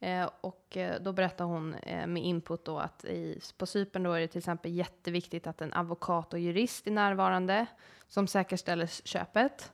[0.00, 4.12] Eh, och eh, då berättar hon eh, med input då att i, på Cypern då
[4.12, 7.66] är det till exempel jätteviktigt att en advokat och jurist är närvarande
[8.08, 9.72] som säkerställer köpet.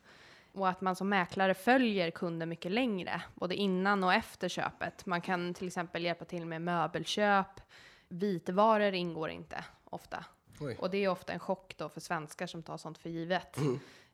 [0.52, 5.06] Och att man som mäklare följer kunden mycket längre, både innan och efter köpet.
[5.06, 7.60] Man kan till exempel hjälpa till med möbelköp.
[8.08, 10.24] Vitvaror ingår inte ofta.
[10.60, 10.76] Oj.
[10.80, 13.56] Och det är ofta en chock då för svenskar som tar sånt för givet.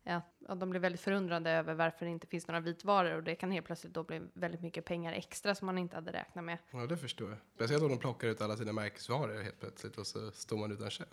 [0.07, 3.35] Ja, ja, de blir väldigt förundrade över varför det inte finns några vitvaror och det
[3.35, 6.59] kan helt plötsligt då bli väldigt mycket pengar extra som man inte hade räknat med.
[6.71, 7.39] Ja, det förstår jag.
[7.55, 10.91] Speciellt om de plockar ut alla sina märkesvaror helt plötsligt och så står man utan
[10.91, 11.09] kök.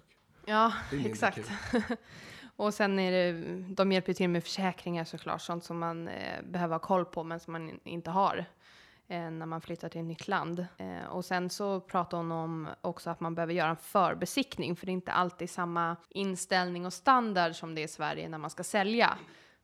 [0.46, 0.74] Ja,
[1.06, 1.52] exakt.
[2.56, 3.34] och sen är det,
[3.76, 7.40] de hjälper till med försäkringar såklart, sånt som man eh, behöver ha koll på men
[7.40, 8.46] som man in- inte har
[9.12, 10.66] eh, när man flyttar till ett nytt land.
[10.78, 14.86] Eh, och sen så pratar hon om också att man behöver göra en förbesiktning för
[14.86, 18.50] det är inte alltid samma inställning och standard som det är i Sverige när man
[18.50, 19.18] ska sälja.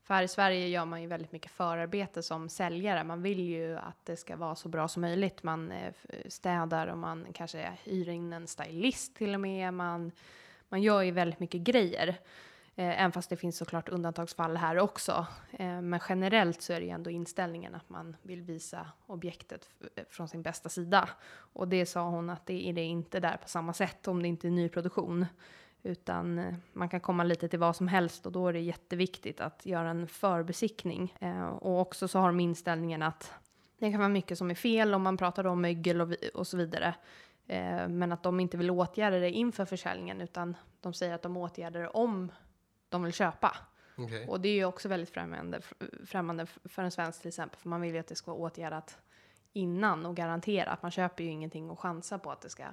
[0.04, 3.04] För här i Sverige gör man ju väldigt mycket förarbete som säljare.
[3.04, 5.44] Man vill ju att det ska vara så bra som möjligt.
[5.44, 5.94] Man eh,
[6.28, 9.74] städar och man kanske hyr in en stylist till och med.
[9.74, 10.12] Man,
[10.70, 12.18] man gör ju väldigt mycket grejer.
[12.80, 15.28] Eh, även fast det finns såklart undantagsfall här också.
[15.52, 20.04] Eh, men generellt så är det ju ändå inställningen att man vill visa objektet eh,
[20.10, 21.10] från sin bästa sida.
[21.54, 24.28] Och det sa hon att det är det inte där på samma sätt om det
[24.28, 25.26] inte är nyproduktion.
[25.84, 29.42] Utan eh, man kan komma lite till vad som helst och då är det jätteviktigt
[29.42, 31.14] att göra en förbesiktning.
[31.20, 33.34] Eh, och också så har de inställningen att
[33.80, 36.58] det kan vara mycket som är fel om man pratar om mögel och, och så
[36.58, 36.96] vidare.
[37.48, 41.38] Eh, men att de inte vill åtgärda det inför försäljningen utan de säger att de
[41.38, 42.32] åtgärdar det om
[42.90, 43.58] de vill köpa.
[43.98, 44.28] Okej.
[44.28, 45.62] Och det är ju också väldigt främmande,
[46.06, 48.98] främmande för en svensk till exempel, för man vill ju att det ska vara åtgärdat
[49.54, 52.64] innan och garantera att man köper ju ingenting och chansar på att det ska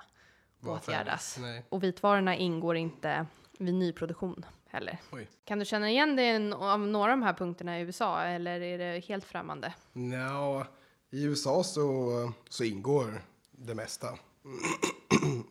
[0.61, 1.39] Vad åtgärdas.
[1.69, 3.27] Och vitvarorna ingår inte
[3.59, 4.99] vid nyproduktion heller.
[5.13, 5.29] Oj.
[5.45, 8.79] Kan du känna igen dig av några av de här punkterna i USA eller är
[8.79, 9.75] det helt främmande?
[9.93, 10.67] Nja,
[11.11, 12.11] i USA så,
[12.49, 14.09] så ingår det mesta.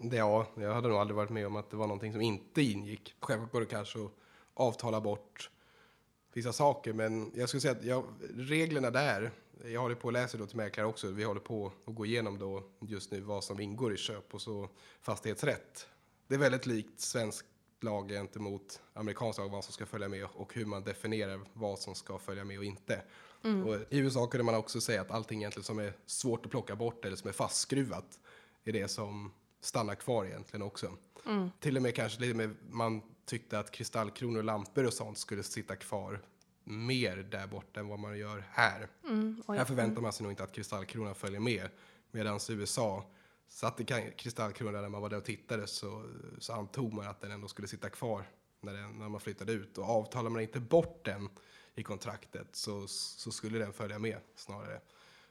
[0.01, 2.61] det, ja, jag hade nog aldrig varit med om att det var någonting som inte
[2.61, 3.16] ingick.
[3.20, 4.11] Självklart går det kanske att
[4.54, 5.49] avtala bort
[6.34, 9.32] vissa saker, men jag skulle säga att jag, reglerna där,
[9.66, 12.39] jag håller på att läsa då till mäklare också, vi håller på att gå igenom
[12.39, 14.70] då just nu vad som ingår i köp och så
[15.01, 15.88] fastighetsrätt.
[16.28, 17.45] Det är väldigt likt svensk
[17.82, 21.95] lag gentemot amerikansk lag, vad som ska följa med och hur man definierar vad som
[21.95, 23.01] ska följa med och inte.
[23.66, 26.76] Och I USA kunde man också säga att allting egentligen som är svårt att plocka
[26.76, 28.20] bort eller som är fastskruvat
[28.64, 29.32] är det som
[29.62, 30.97] stannar kvar egentligen också.
[31.60, 35.43] Till och med kanske lite med, man tyckte att kristallkronor och lampor och sånt skulle
[35.43, 36.21] sitta kvar
[36.63, 38.88] mer där borta än vad man gör här.
[39.47, 39.57] oj.
[39.57, 41.69] Här förväntar man sig nog inte att kristallkronan följer med.
[42.11, 43.05] Medan USA
[43.47, 46.05] satte kristallkronan när man var där och tittade så,
[46.39, 48.26] så antog man att den ändå skulle sitta kvar
[48.61, 49.78] när, den, när man flyttade ut.
[49.78, 51.30] Och avtalar man inte bort den
[51.76, 54.82] i kontraktet så, så skulle den följa med snarare.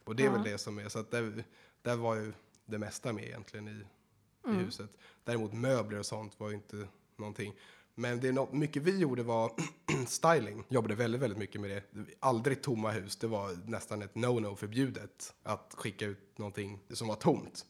[0.04, 1.44] Och det är väl det som är, så att där,
[1.82, 2.32] där var ju
[2.64, 3.84] det mesta med egentligen i,
[4.50, 4.90] i huset.
[5.24, 7.54] Däremot möbler och sånt var ju inte någonting.
[7.94, 9.52] Men det är något, mycket vi gjorde var
[10.06, 10.64] styling.
[10.68, 11.82] Jobbade väldigt, väldigt mycket med det.
[12.20, 13.16] Aldrig tomma hus.
[13.16, 17.66] Det var nästan ett no-no förbjudet att skicka ut någonting som var tomt.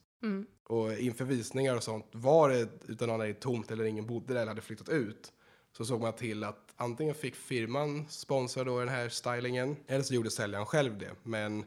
[0.64, 4.48] Och inför visningar och sånt, var det utan är tomt eller ingen bodde där eller
[4.48, 5.32] hade flyttat ut,
[5.76, 10.14] så såg man till att antingen fick firman sponsra då den här stylingen, eller så
[10.14, 11.10] gjorde säljaren själv det.
[11.22, 11.64] Men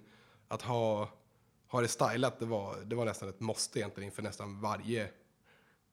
[0.47, 1.09] att ha,
[1.67, 5.09] ha det stylat, det var, det var nästan ett måste egentligen inför nästan varje,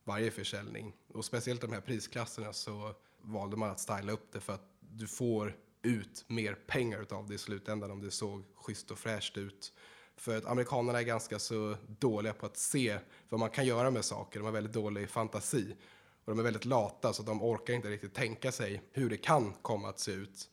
[0.05, 0.93] varje försäljning.
[1.09, 5.07] Och speciellt de här prisklasserna så valde man att styla upp det för att du
[5.07, 9.73] får ut mer pengar av det i slutändan om det såg schysst och fräscht ut.
[10.17, 12.99] För att amerikanerna är ganska så dåliga på att se
[13.29, 14.41] vad man kan göra med saker.
[14.41, 15.77] De har väldigt dålig fantasi.
[16.25, 19.53] Och de är väldigt lata så de orkar inte riktigt tänka sig hur det kan
[19.63, 20.49] komma att se ut.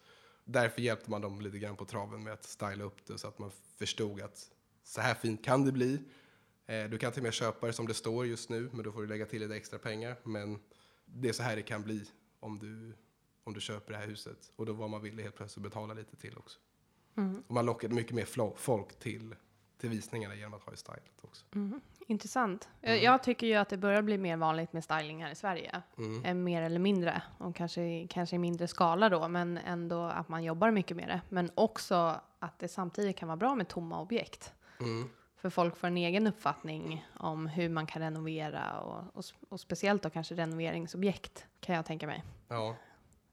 [0.45, 3.39] Därför hjälpte man dem lite grann på traven med att styla upp det så att
[3.39, 4.51] man förstod att
[4.83, 5.99] så här fint kan det bli.
[6.69, 8.91] Eh, Du kan till och med köpa det som det står just nu, men då
[8.91, 10.15] får du lägga till lite extra pengar.
[10.23, 10.59] Men
[11.05, 12.05] det är så här det kan bli
[12.39, 12.93] om du,
[13.43, 14.51] om du köper det här huset.
[14.55, 16.59] Och då var man villig helt plötsligt att betala lite till också.
[17.47, 19.35] Och man lockade mycket mer folk till,
[19.77, 21.45] till visningarna genom att ha det stylat också.
[22.07, 22.69] Intressant.
[22.81, 25.81] Jag, jag tycker ju att det börjar bli mer vanligt med styling här i Sverige.
[25.97, 26.25] Mm.
[26.25, 27.21] Eh, mer eller mindre.
[27.37, 31.21] Och kanske, kanske i mindre skala då, men ändå att man jobbar mycket med det.
[31.29, 34.53] Men också att det samtidigt kan vara bra med tomma objekt.
[34.79, 35.09] Mm.
[35.41, 40.03] För folk får en egen uppfattning om hur man kan renovera och, och, och speciellt
[40.03, 42.23] då kanske renoveringsobjekt kan jag tänka mig.
[42.47, 42.75] Ja.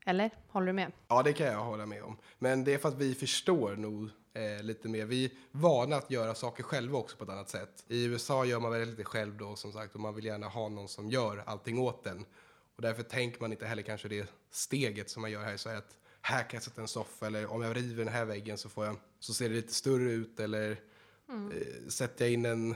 [0.06, 0.30] Eller?
[0.48, 0.92] Håller du med?
[1.08, 2.16] Ja, det kan jag hålla med om.
[2.38, 5.06] Men det är för att vi förstår nog eh, lite mer.
[5.06, 7.84] Vi är vana att göra saker själva också på ett annat sätt.
[7.88, 10.68] I USA gör man väldigt lite själv då som sagt och man vill gärna ha
[10.68, 12.24] någon som gör allting åt den.
[12.76, 15.78] Och därför tänker man inte heller kanske det steget som man gör här i Sverige
[15.78, 18.68] att här kan jag sätta en soffa eller om jag river den här väggen så
[18.68, 20.80] får jag så ser det lite större ut eller
[21.28, 22.74] eh, sätter jag in en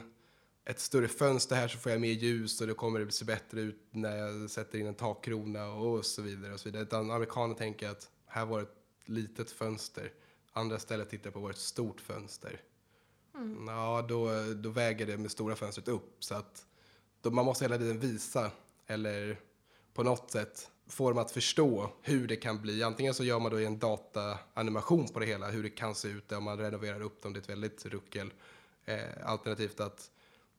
[0.64, 3.60] ett större fönster här så får jag mer ljus och då kommer det se bättre
[3.60, 6.52] ut när jag sätter in en takkrona och så vidare.
[6.52, 6.82] Och så vidare.
[6.82, 10.12] Utan amerikaner tänker att här var ett litet fönster.
[10.52, 12.60] Andra stället tittar på var ett stort fönster.
[13.66, 16.16] Ja, då, då väger det med stora fönstret upp.
[16.24, 16.66] Så att
[17.20, 18.50] då man måste hela tiden visa
[18.86, 19.40] eller
[19.94, 22.82] på något sätt få dem att förstå hur det kan bli.
[22.82, 26.32] Antingen så gör man då en dataanimation på det hela, hur det kan se ut
[26.32, 27.32] om man renoverar upp dem.
[27.32, 28.32] Det är ett väldigt ruckel.
[28.84, 30.10] Eh, alternativt att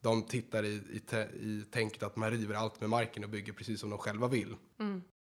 [0.01, 3.79] de tittar i, i, i tänket att man river allt med marken och bygger precis
[3.79, 4.55] som de själva vill.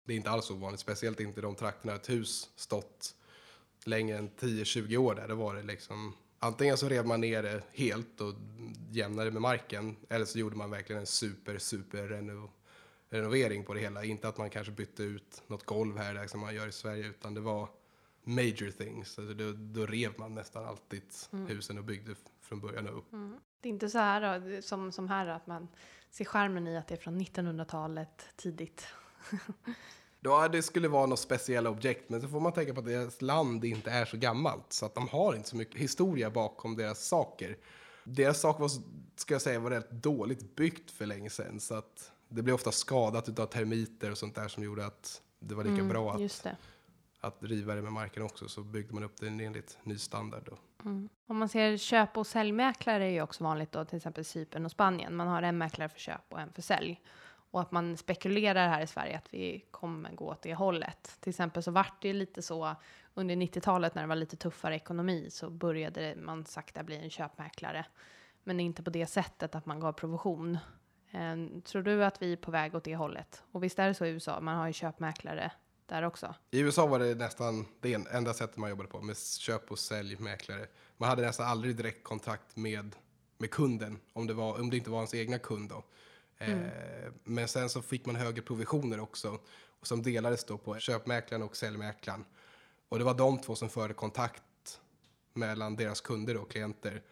[0.06, 3.14] Det är inte alls ovanligt, speciellt inte i de trakterna ett hus stått
[3.84, 5.28] längre än 10-20 år där.
[5.28, 8.34] Då var det liksom antingen så rev man ner det helt och
[8.90, 12.50] jämnade med marken eller så gjorde man verkligen en super, super reno,
[13.16, 14.04] renovering på det hela.
[14.04, 17.06] Inte att man kanske bytte ut något golv här där som man gör i Sverige
[17.06, 17.68] utan det var
[18.24, 19.18] major things.
[19.18, 21.02] Alltså då, då rev man nästan alltid
[21.48, 23.04] husen och byggde från början upp.
[23.60, 25.68] Det är inte så här då, som, som här att man
[26.10, 28.86] ser skärmen i att det är från 1900-talet tidigt.
[30.20, 33.22] Ja, det skulle vara något speciella objekt, men så får man tänka på att deras
[33.22, 37.06] land inte är så gammalt, så att de har inte så mycket historia bakom deras
[37.06, 37.56] saker.
[38.04, 38.70] Deras saker var,
[39.16, 42.72] ska jag säga, var rätt dåligt byggt för länge sedan, så att det blev ofta
[42.72, 46.46] skadat av termiter och sånt där som gjorde att det var lika bra att,
[47.20, 50.42] att riva det med marken också, så byggde man upp det enligt ny standard.
[50.50, 50.58] Då.
[51.26, 54.70] Om man ser köp och säljmäklare är ju också vanligt då, till exempel Cypern och
[54.70, 55.16] Spanien.
[55.16, 57.00] Man har en mäklare för köp och en för sälj.
[57.50, 61.16] Och att man spekulerar här i Sverige att vi kommer gå åt det hållet.
[61.20, 62.76] Till exempel så vart det lite så
[63.14, 67.86] under 90-talet när det var lite tuffare ekonomi så började man sakta bli en köpmäklare.
[68.44, 70.58] Men inte på det sättet att man gav provision.
[71.10, 73.42] Eh, tror du att vi är på väg åt det hållet?
[73.52, 75.52] Och visst är det så i USA, man har ju köpmäklare
[75.86, 76.34] där också.
[76.50, 80.66] I USA var det nästan det enda sättet man jobbade på, med köp och säljmäklare.
[80.96, 82.96] Man hade nästan aldrig direkt kontakt med,
[83.38, 85.68] med kunden, om det, var, om det inte var ens egna kund.
[85.68, 85.84] Då.
[86.38, 86.58] Eh,
[87.24, 89.38] men sen så fick man högre provisioner också,
[89.80, 92.24] och som delades då på köpmäklaren och säljmäklaren.
[92.88, 94.42] Och det var de två som förde kontakt
[95.32, 97.02] mellan deras kunder och klienter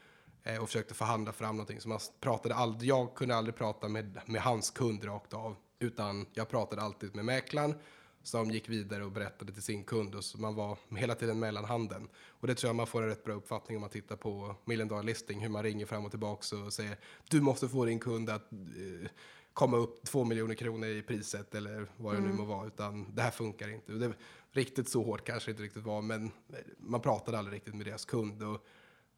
[0.61, 1.80] och försökte förhandla fram någonting.
[1.80, 6.26] Så man pratade aldrig, jag kunde aldrig prata med, med hans kund rakt av, utan
[6.32, 7.74] jag pratade alltid med mäklaren
[8.22, 12.09] som gick vidare och berättade till sin kund och så man var hela tiden mellanhanden.
[12.28, 15.07] Och det tror jag man får en rätt bra uppfattning om man tittar på Million
[15.07, 16.99] Listing, hur man ringer fram och tillbaka och säger
[17.30, 19.11] du måste få din kund att eh,
[19.53, 23.22] komma upp två miljoner kronor i priset eller vad det nu må vara, utan det
[23.22, 23.92] här funkar inte.
[23.92, 24.12] Det,
[24.53, 26.30] riktigt så hårt kanske det inte riktigt var, men
[26.78, 28.42] man pratade aldrig riktigt med deras kund.
[28.42, 28.66] Och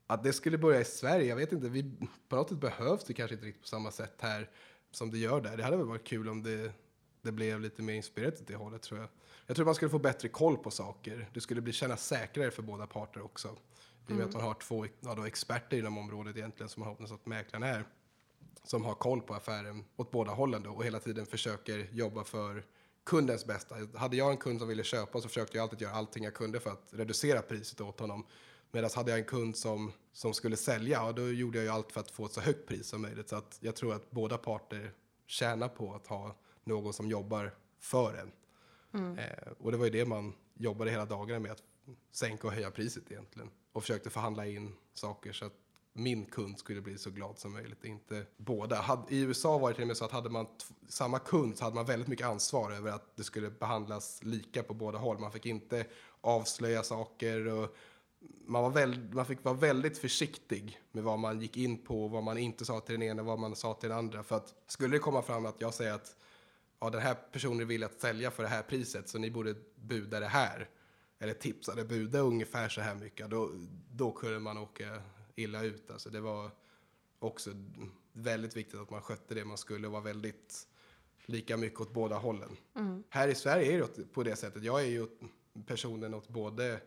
[0.06, 1.92] att det skulle börja i Sverige, jag vet inte, vi,
[2.28, 4.50] på något sätt behövs det kanske inte riktigt på samma sätt här
[4.90, 5.56] som det gör där.
[5.56, 6.72] Det hade väl varit kul om det,
[7.22, 9.08] det blev lite mer inspirerat åt det hållet tror jag.
[9.46, 11.28] Jag tror man skulle få bättre koll på saker.
[11.34, 13.48] Det skulle bli kännas säkrare för båda parter också.
[14.08, 16.88] I och med att man har två ja, då, experter inom området egentligen, som man
[16.88, 17.84] hoppas att mäklaren är
[18.64, 22.64] som har koll på affären åt båda hållen då och hela tiden försöker jobba för
[23.04, 23.74] kundens bästa.
[23.94, 26.60] Hade jag en kund som ville köpa så försökte jag alltid göra allting jag kunde
[26.60, 28.26] för att reducera priset åt honom.
[28.70, 31.92] Medan hade jag en kund som, som skulle sälja, och då gjorde jag ju allt
[31.92, 33.28] för att få ett så högt pris som möjligt.
[33.28, 34.92] Så att jag tror att båda parter
[35.26, 38.32] tjänar på att ha någon som jobbar för en.
[39.18, 41.62] Eh, och det var ju det man jobbade hela dagarna med, att
[42.12, 43.50] sänka och höja priset egentligen.
[43.72, 45.52] Och försökte förhandla in saker så att
[45.92, 48.76] min kund skulle bli så glad som möjligt, inte båda.
[48.76, 50.46] Hade, I USA var det till och med så att hade man
[50.88, 54.74] samma kund så hade man väldigt mycket ansvar över att det skulle behandlas lika på
[54.74, 55.18] båda håll.
[55.18, 55.86] Man fick inte
[56.20, 57.76] avslöja saker och
[58.46, 62.22] man, var väl, man fick vara väldigt försiktig med vad man gick in på, vad
[62.22, 64.22] man inte sa till den ena vad man sa till den andra.
[64.22, 66.16] För att skulle det komma fram att jag säger att
[66.80, 70.20] ja, den här personen vill att sälja för det här priset så ni borde buda
[70.20, 70.68] det här.
[71.18, 73.30] Eller tipsade buda ungefär så här mycket.
[73.30, 73.50] Då,
[73.92, 75.02] då kunde man åka
[75.34, 75.90] illa ut.
[75.90, 76.50] Alltså det var
[77.18, 77.50] också
[78.12, 80.68] väldigt viktigt att man skötte det man skulle och var väldigt
[81.26, 82.56] lika mycket åt båda hållen.
[83.08, 84.62] Här i Sverige är det på det sättet.
[84.62, 85.06] Jag är ju
[85.66, 86.80] personen åt både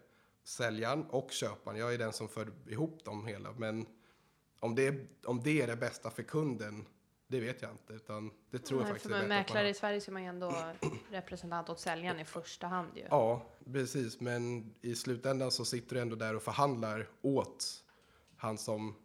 [0.49, 1.77] säljaren och köparen.
[1.77, 3.51] Jag är den som för ihop dem hela.
[3.51, 3.85] Men
[4.59, 6.85] om det, om det är det bästa för kunden,
[7.27, 7.93] det vet jag inte.
[7.93, 10.13] Utan det tror jag Nej, faktiskt för är bättre man mäklare i Sverige så är
[10.13, 10.53] man ju ändå
[11.11, 13.03] representant åt säljaren i första hand ju.
[13.09, 14.19] Ja, precis.
[14.19, 17.83] Men i slutändan så sitter du ändå där och förhandlar åt
[18.37, 18.95] han som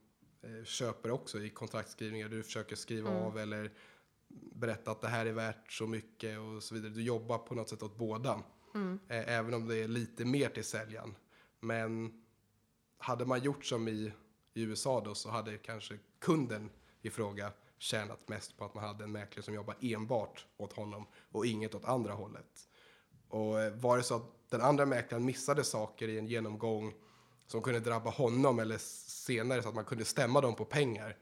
[0.42, 2.28] eh, köper också i kontraktskrivningar.
[2.28, 3.72] Du försöker skriva av eller
[4.54, 6.90] berätta att det här är värt så mycket och så vidare.
[6.90, 8.42] Du jobbar på något sätt åt båda.
[9.08, 11.14] Eh, även om det är lite mer till säljaren.
[11.64, 12.22] Men
[12.98, 14.12] hade man gjort som i,
[14.54, 16.70] i USA då så hade kanske kunden
[17.02, 21.06] i fråga tjänat mest på att man hade en mäklare som jobbar enbart åt honom
[21.32, 22.68] och inget åt andra hållet.
[23.28, 26.94] Och eh, var det så att den andra mäklaren missade saker i en genomgång
[27.46, 31.16] som kunde drabba honom eller senare så att man kunde stämma dem på pengar.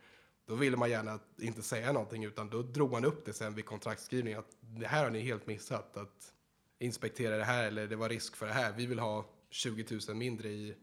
[0.46, 3.64] Då ville man gärna inte säga någonting utan då drog man upp det sen vid
[3.64, 4.38] kontraktsskrivningen.
[4.38, 5.96] att det här har ni helt missat.
[5.96, 6.32] Att
[6.78, 8.72] inspektera det här eller det var risk för det här.
[8.72, 10.74] Vi vill ha 20 000 mindre i,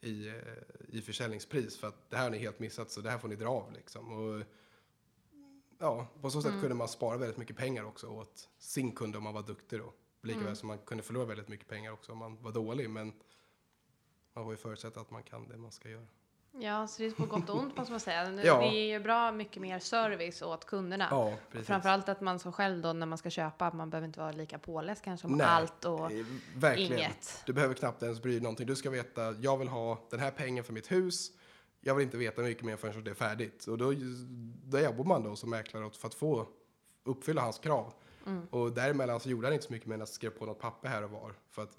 [0.00, 0.34] i, eh,
[0.88, 3.36] i försäljningspris för att det här har ni helt missat så det här får ni
[3.36, 4.12] dra av liksom.
[4.12, 4.42] Och,
[5.78, 9.22] ja, på så sätt kunde man spara väldigt mycket pengar också åt sin kund om
[9.22, 9.92] man var duktig då.
[10.22, 12.90] Likaväl som man kunde förlora väldigt mycket pengar också om man var dålig.
[12.90, 13.12] Men
[14.32, 16.06] man får ju förutsätta att man kan det man ska göra.
[16.58, 18.30] Ja, så det är på gott och ont måste man säga.
[18.30, 18.58] Nu, Ja.
[18.60, 21.08] Det är ju bra mycket mer service åt kunderna.
[21.10, 21.66] Ja, precis.
[21.66, 24.58] Framförallt att man som själv då när man ska köpa, man behöver inte vara lika
[24.58, 26.24] påläst kanske om Nej, allt och Eh,
[26.56, 26.98] Verkligen.
[26.98, 27.42] inget.
[27.46, 28.66] Du behöver knappt ens bry dig någonting.
[28.66, 31.30] Du ska veta, jag vill ha den här pengen för mitt hus.
[31.80, 33.66] Jag vill inte veta mycket mer förrän det är färdigt.
[33.66, 33.92] Och då,
[34.64, 36.46] då jobbar man då som mäklare för att få
[37.04, 37.92] uppfylla hans krav.
[38.26, 38.46] Mm.
[38.50, 40.88] Och däremellan så gjorde han inte så mycket mer än att skriva på något papper
[40.88, 41.32] här och var.
[41.50, 41.76] För att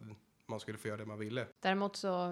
[0.47, 1.47] man skulle få göra det man ville.
[1.59, 2.31] Däremot så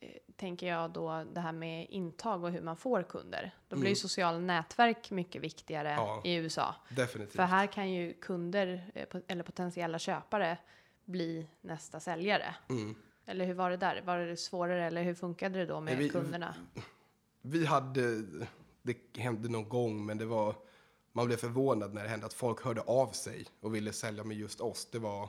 [0.00, 3.54] eh, tänker jag då det här med intag och hur man får kunder.
[3.68, 3.90] Då blir Mm.
[3.90, 6.22] ju sociala nätverk mycket viktigare Ja.
[6.24, 6.74] i USA.
[6.88, 7.36] Definitivt.
[7.36, 10.58] För här kan ju kunder eh, eller potentiella köpare
[11.04, 12.54] bli nästa säljare.
[12.68, 12.94] Mm.
[13.26, 14.02] Eller hur var det där?
[14.04, 16.54] Var det svårare eller hur funkade det då med vi- kunderna?
[17.42, 18.22] Vi hade,
[18.82, 20.54] det hände någon gång, men det var,
[21.12, 24.36] man blev förvånad när det hände att folk hörde av sig och ville sälja med
[24.36, 24.88] just oss.
[24.92, 25.28] Det var,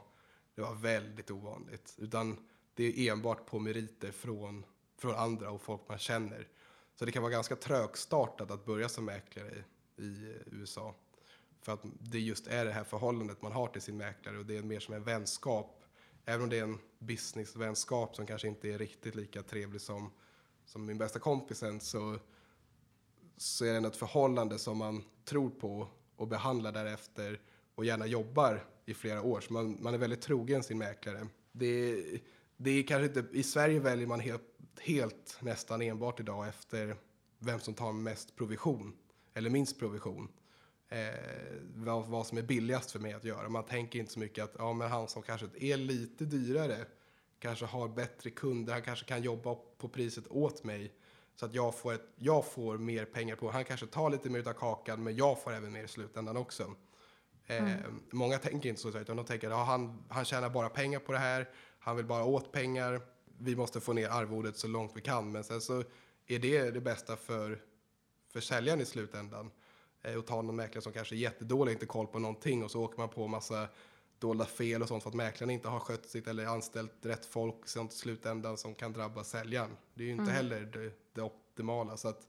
[0.60, 1.96] det var väldigt ovanligt.
[1.98, 2.38] Utan
[2.74, 4.66] det är enbart på meriter från,
[4.98, 6.48] från andra och folk man känner.
[6.96, 9.64] Så det kan vara ganska trögstartat att börja som mäklare
[9.98, 10.96] i, i USA.
[11.62, 14.58] För att det just är det här förhållandet man har till sin mäklare och det
[14.58, 15.84] är mer som en vänskap.
[16.26, 20.12] Även om det är en businessvänskap som kanske inte är riktigt lika trevlig som,
[20.66, 22.20] som min bästa kompisen så,
[23.38, 27.42] så är det ändå ett förhållande som man tror på och behandlar därefter
[27.76, 29.42] och gärna jobbar i flera år.
[29.42, 31.28] Så man, man är väldigt trogen sin mäklare.
[31.52, 32.04] Det,
[32.58, 34.44] det är kanske inte, I Sverige väljer man helt,
[34.80, 36.96] helt nästan enbart idag efter
[37.40, 38.94] vem som tar mest provision
[39.34, 40.28] eller minst provision.
[40.90, 41.00] Eh,
[41.76, 43.50] vad, vad som är billigast för mig att göra.
[43.50, 46.86] Man tänker inte så mycket att ja, men han som kanske är lite dyrare
[47.40, 50.94] kanske har bättre kunder, han kanske kan jobba på priset åt mig
[51.36, 53.52] så att jag får, ett, jag får mer pengar på.
[53.52, 56.76] Han kanske tar lite mer av kakan men jag får även mer i slutändan också.
[57.50, 57.76] Eh,
[58.12, 61.12] Många tänker inte så, utan de tänker att ja, han, han tjänar bara pengar på
[61.12, 63.02] det här, han vill bara åt pengar,
[63.38, 65.32] vi måste få ner arvodet så långt vi kan.
[65.32, 65.84] Men sen så
[66.28, 67.62] är det det bästa för,
[68.34, 69.52] för säljaren i slutändan.
[70.02, 72.84] Eh, och ta någon mäklare som kanske är jättedålig, inte koll på någonting och så
[72.84, 73.68] åker man på massa
[74.20, 77.68] dolda fel och sånt för att mäklaren inte har skött sitt eller anställt rätt folk
[77.68, 79.78] sånt i slutändan som kan drabba säljaren.
[79.94, 81.98] Det är ju inte heller det, det optimala.
[81.98, 82.28] Så att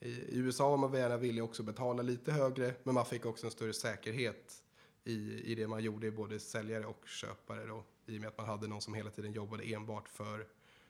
[0.00, 3.50] I USA var man gärna villig också betala lite högre, men man fick också en
[3.50, 4.62] större säkerhet
[5.04, 8.46] i, i det man gjorde, både säljare och köpare då, i och med att man
[8.46, 10.46] hade någon som hela tiden jobbade enbart för,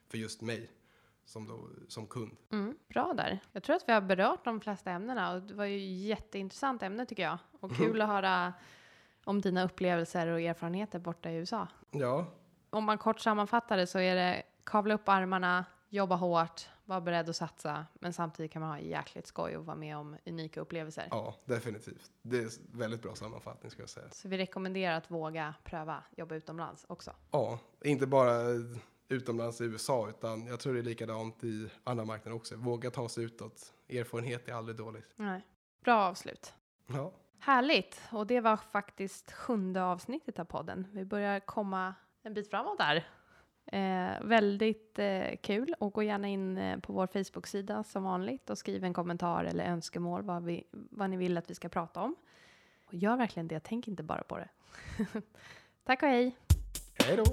[0.08, 0.70] för just mig
[1.24, 2.36] som, då, som kund.
[2.52, 3.38] Mm, bra där.
[3.52, 7.06] Jag tror att vi har berört de flesta ämnena och det var ju jätteintressant ämne
[7.06, 7.38] tycker jag.
[7.60, 8.52] Och kul att höra
[9.24, 11.68] om dina upplevelser och erfarenheter borta i USA.
[11.90, 12.26] Ja,
[12.70, 17.28] Om man kort sammanfattar det så är det kavla upp armarna, jobba hårt, vara beredd
[17.28, 21.08] att satsa, men samtidigt kan man ha jäkligt skoj och vara med om unika upplevelser.
[21.10, 22.10] ja, definitivt.
[22.22, 24.10] Det är väldigt bra sammanfattning ska jag säga.
[24.10, 27.12] Så vi rekommenderar att våga pröva jobba utomlands också.
[27.30, 28.42] Ja, inte bara
[29.08, 32.56] utomlands i USA, utan jag tror det är likadant i andra marknader också.
[32.56, 33.72] Våga ta sig utåt.
[33.88, 35.12] Erfarenhet är aldrig dåligt.
[35.16, 35.46] Nej.
[35.84, 36.54] Bra avslut.
[36.86, 38.00] Ja, Härligt!
[38.12, 40.86] Och det var faktiskt sjunde avsnittet av podden.
[40.92, 43.08] Vi börjar komma en bit framåt där.
[43.72, 48.58] Eh, väldigt eh, kul och gå gärna in eh, på vår Facebook-sida som vanligt och
[48.58, 52.16] skriv en kommentar eller önskemål vad, vi, vad ni vill att vi ska prata om.
[52.86, 54.48] Och gör verkligen det, tänk inte bara på det.
[55.84, 56.36] Tack och hej!
[56.94, 57.24] hej då!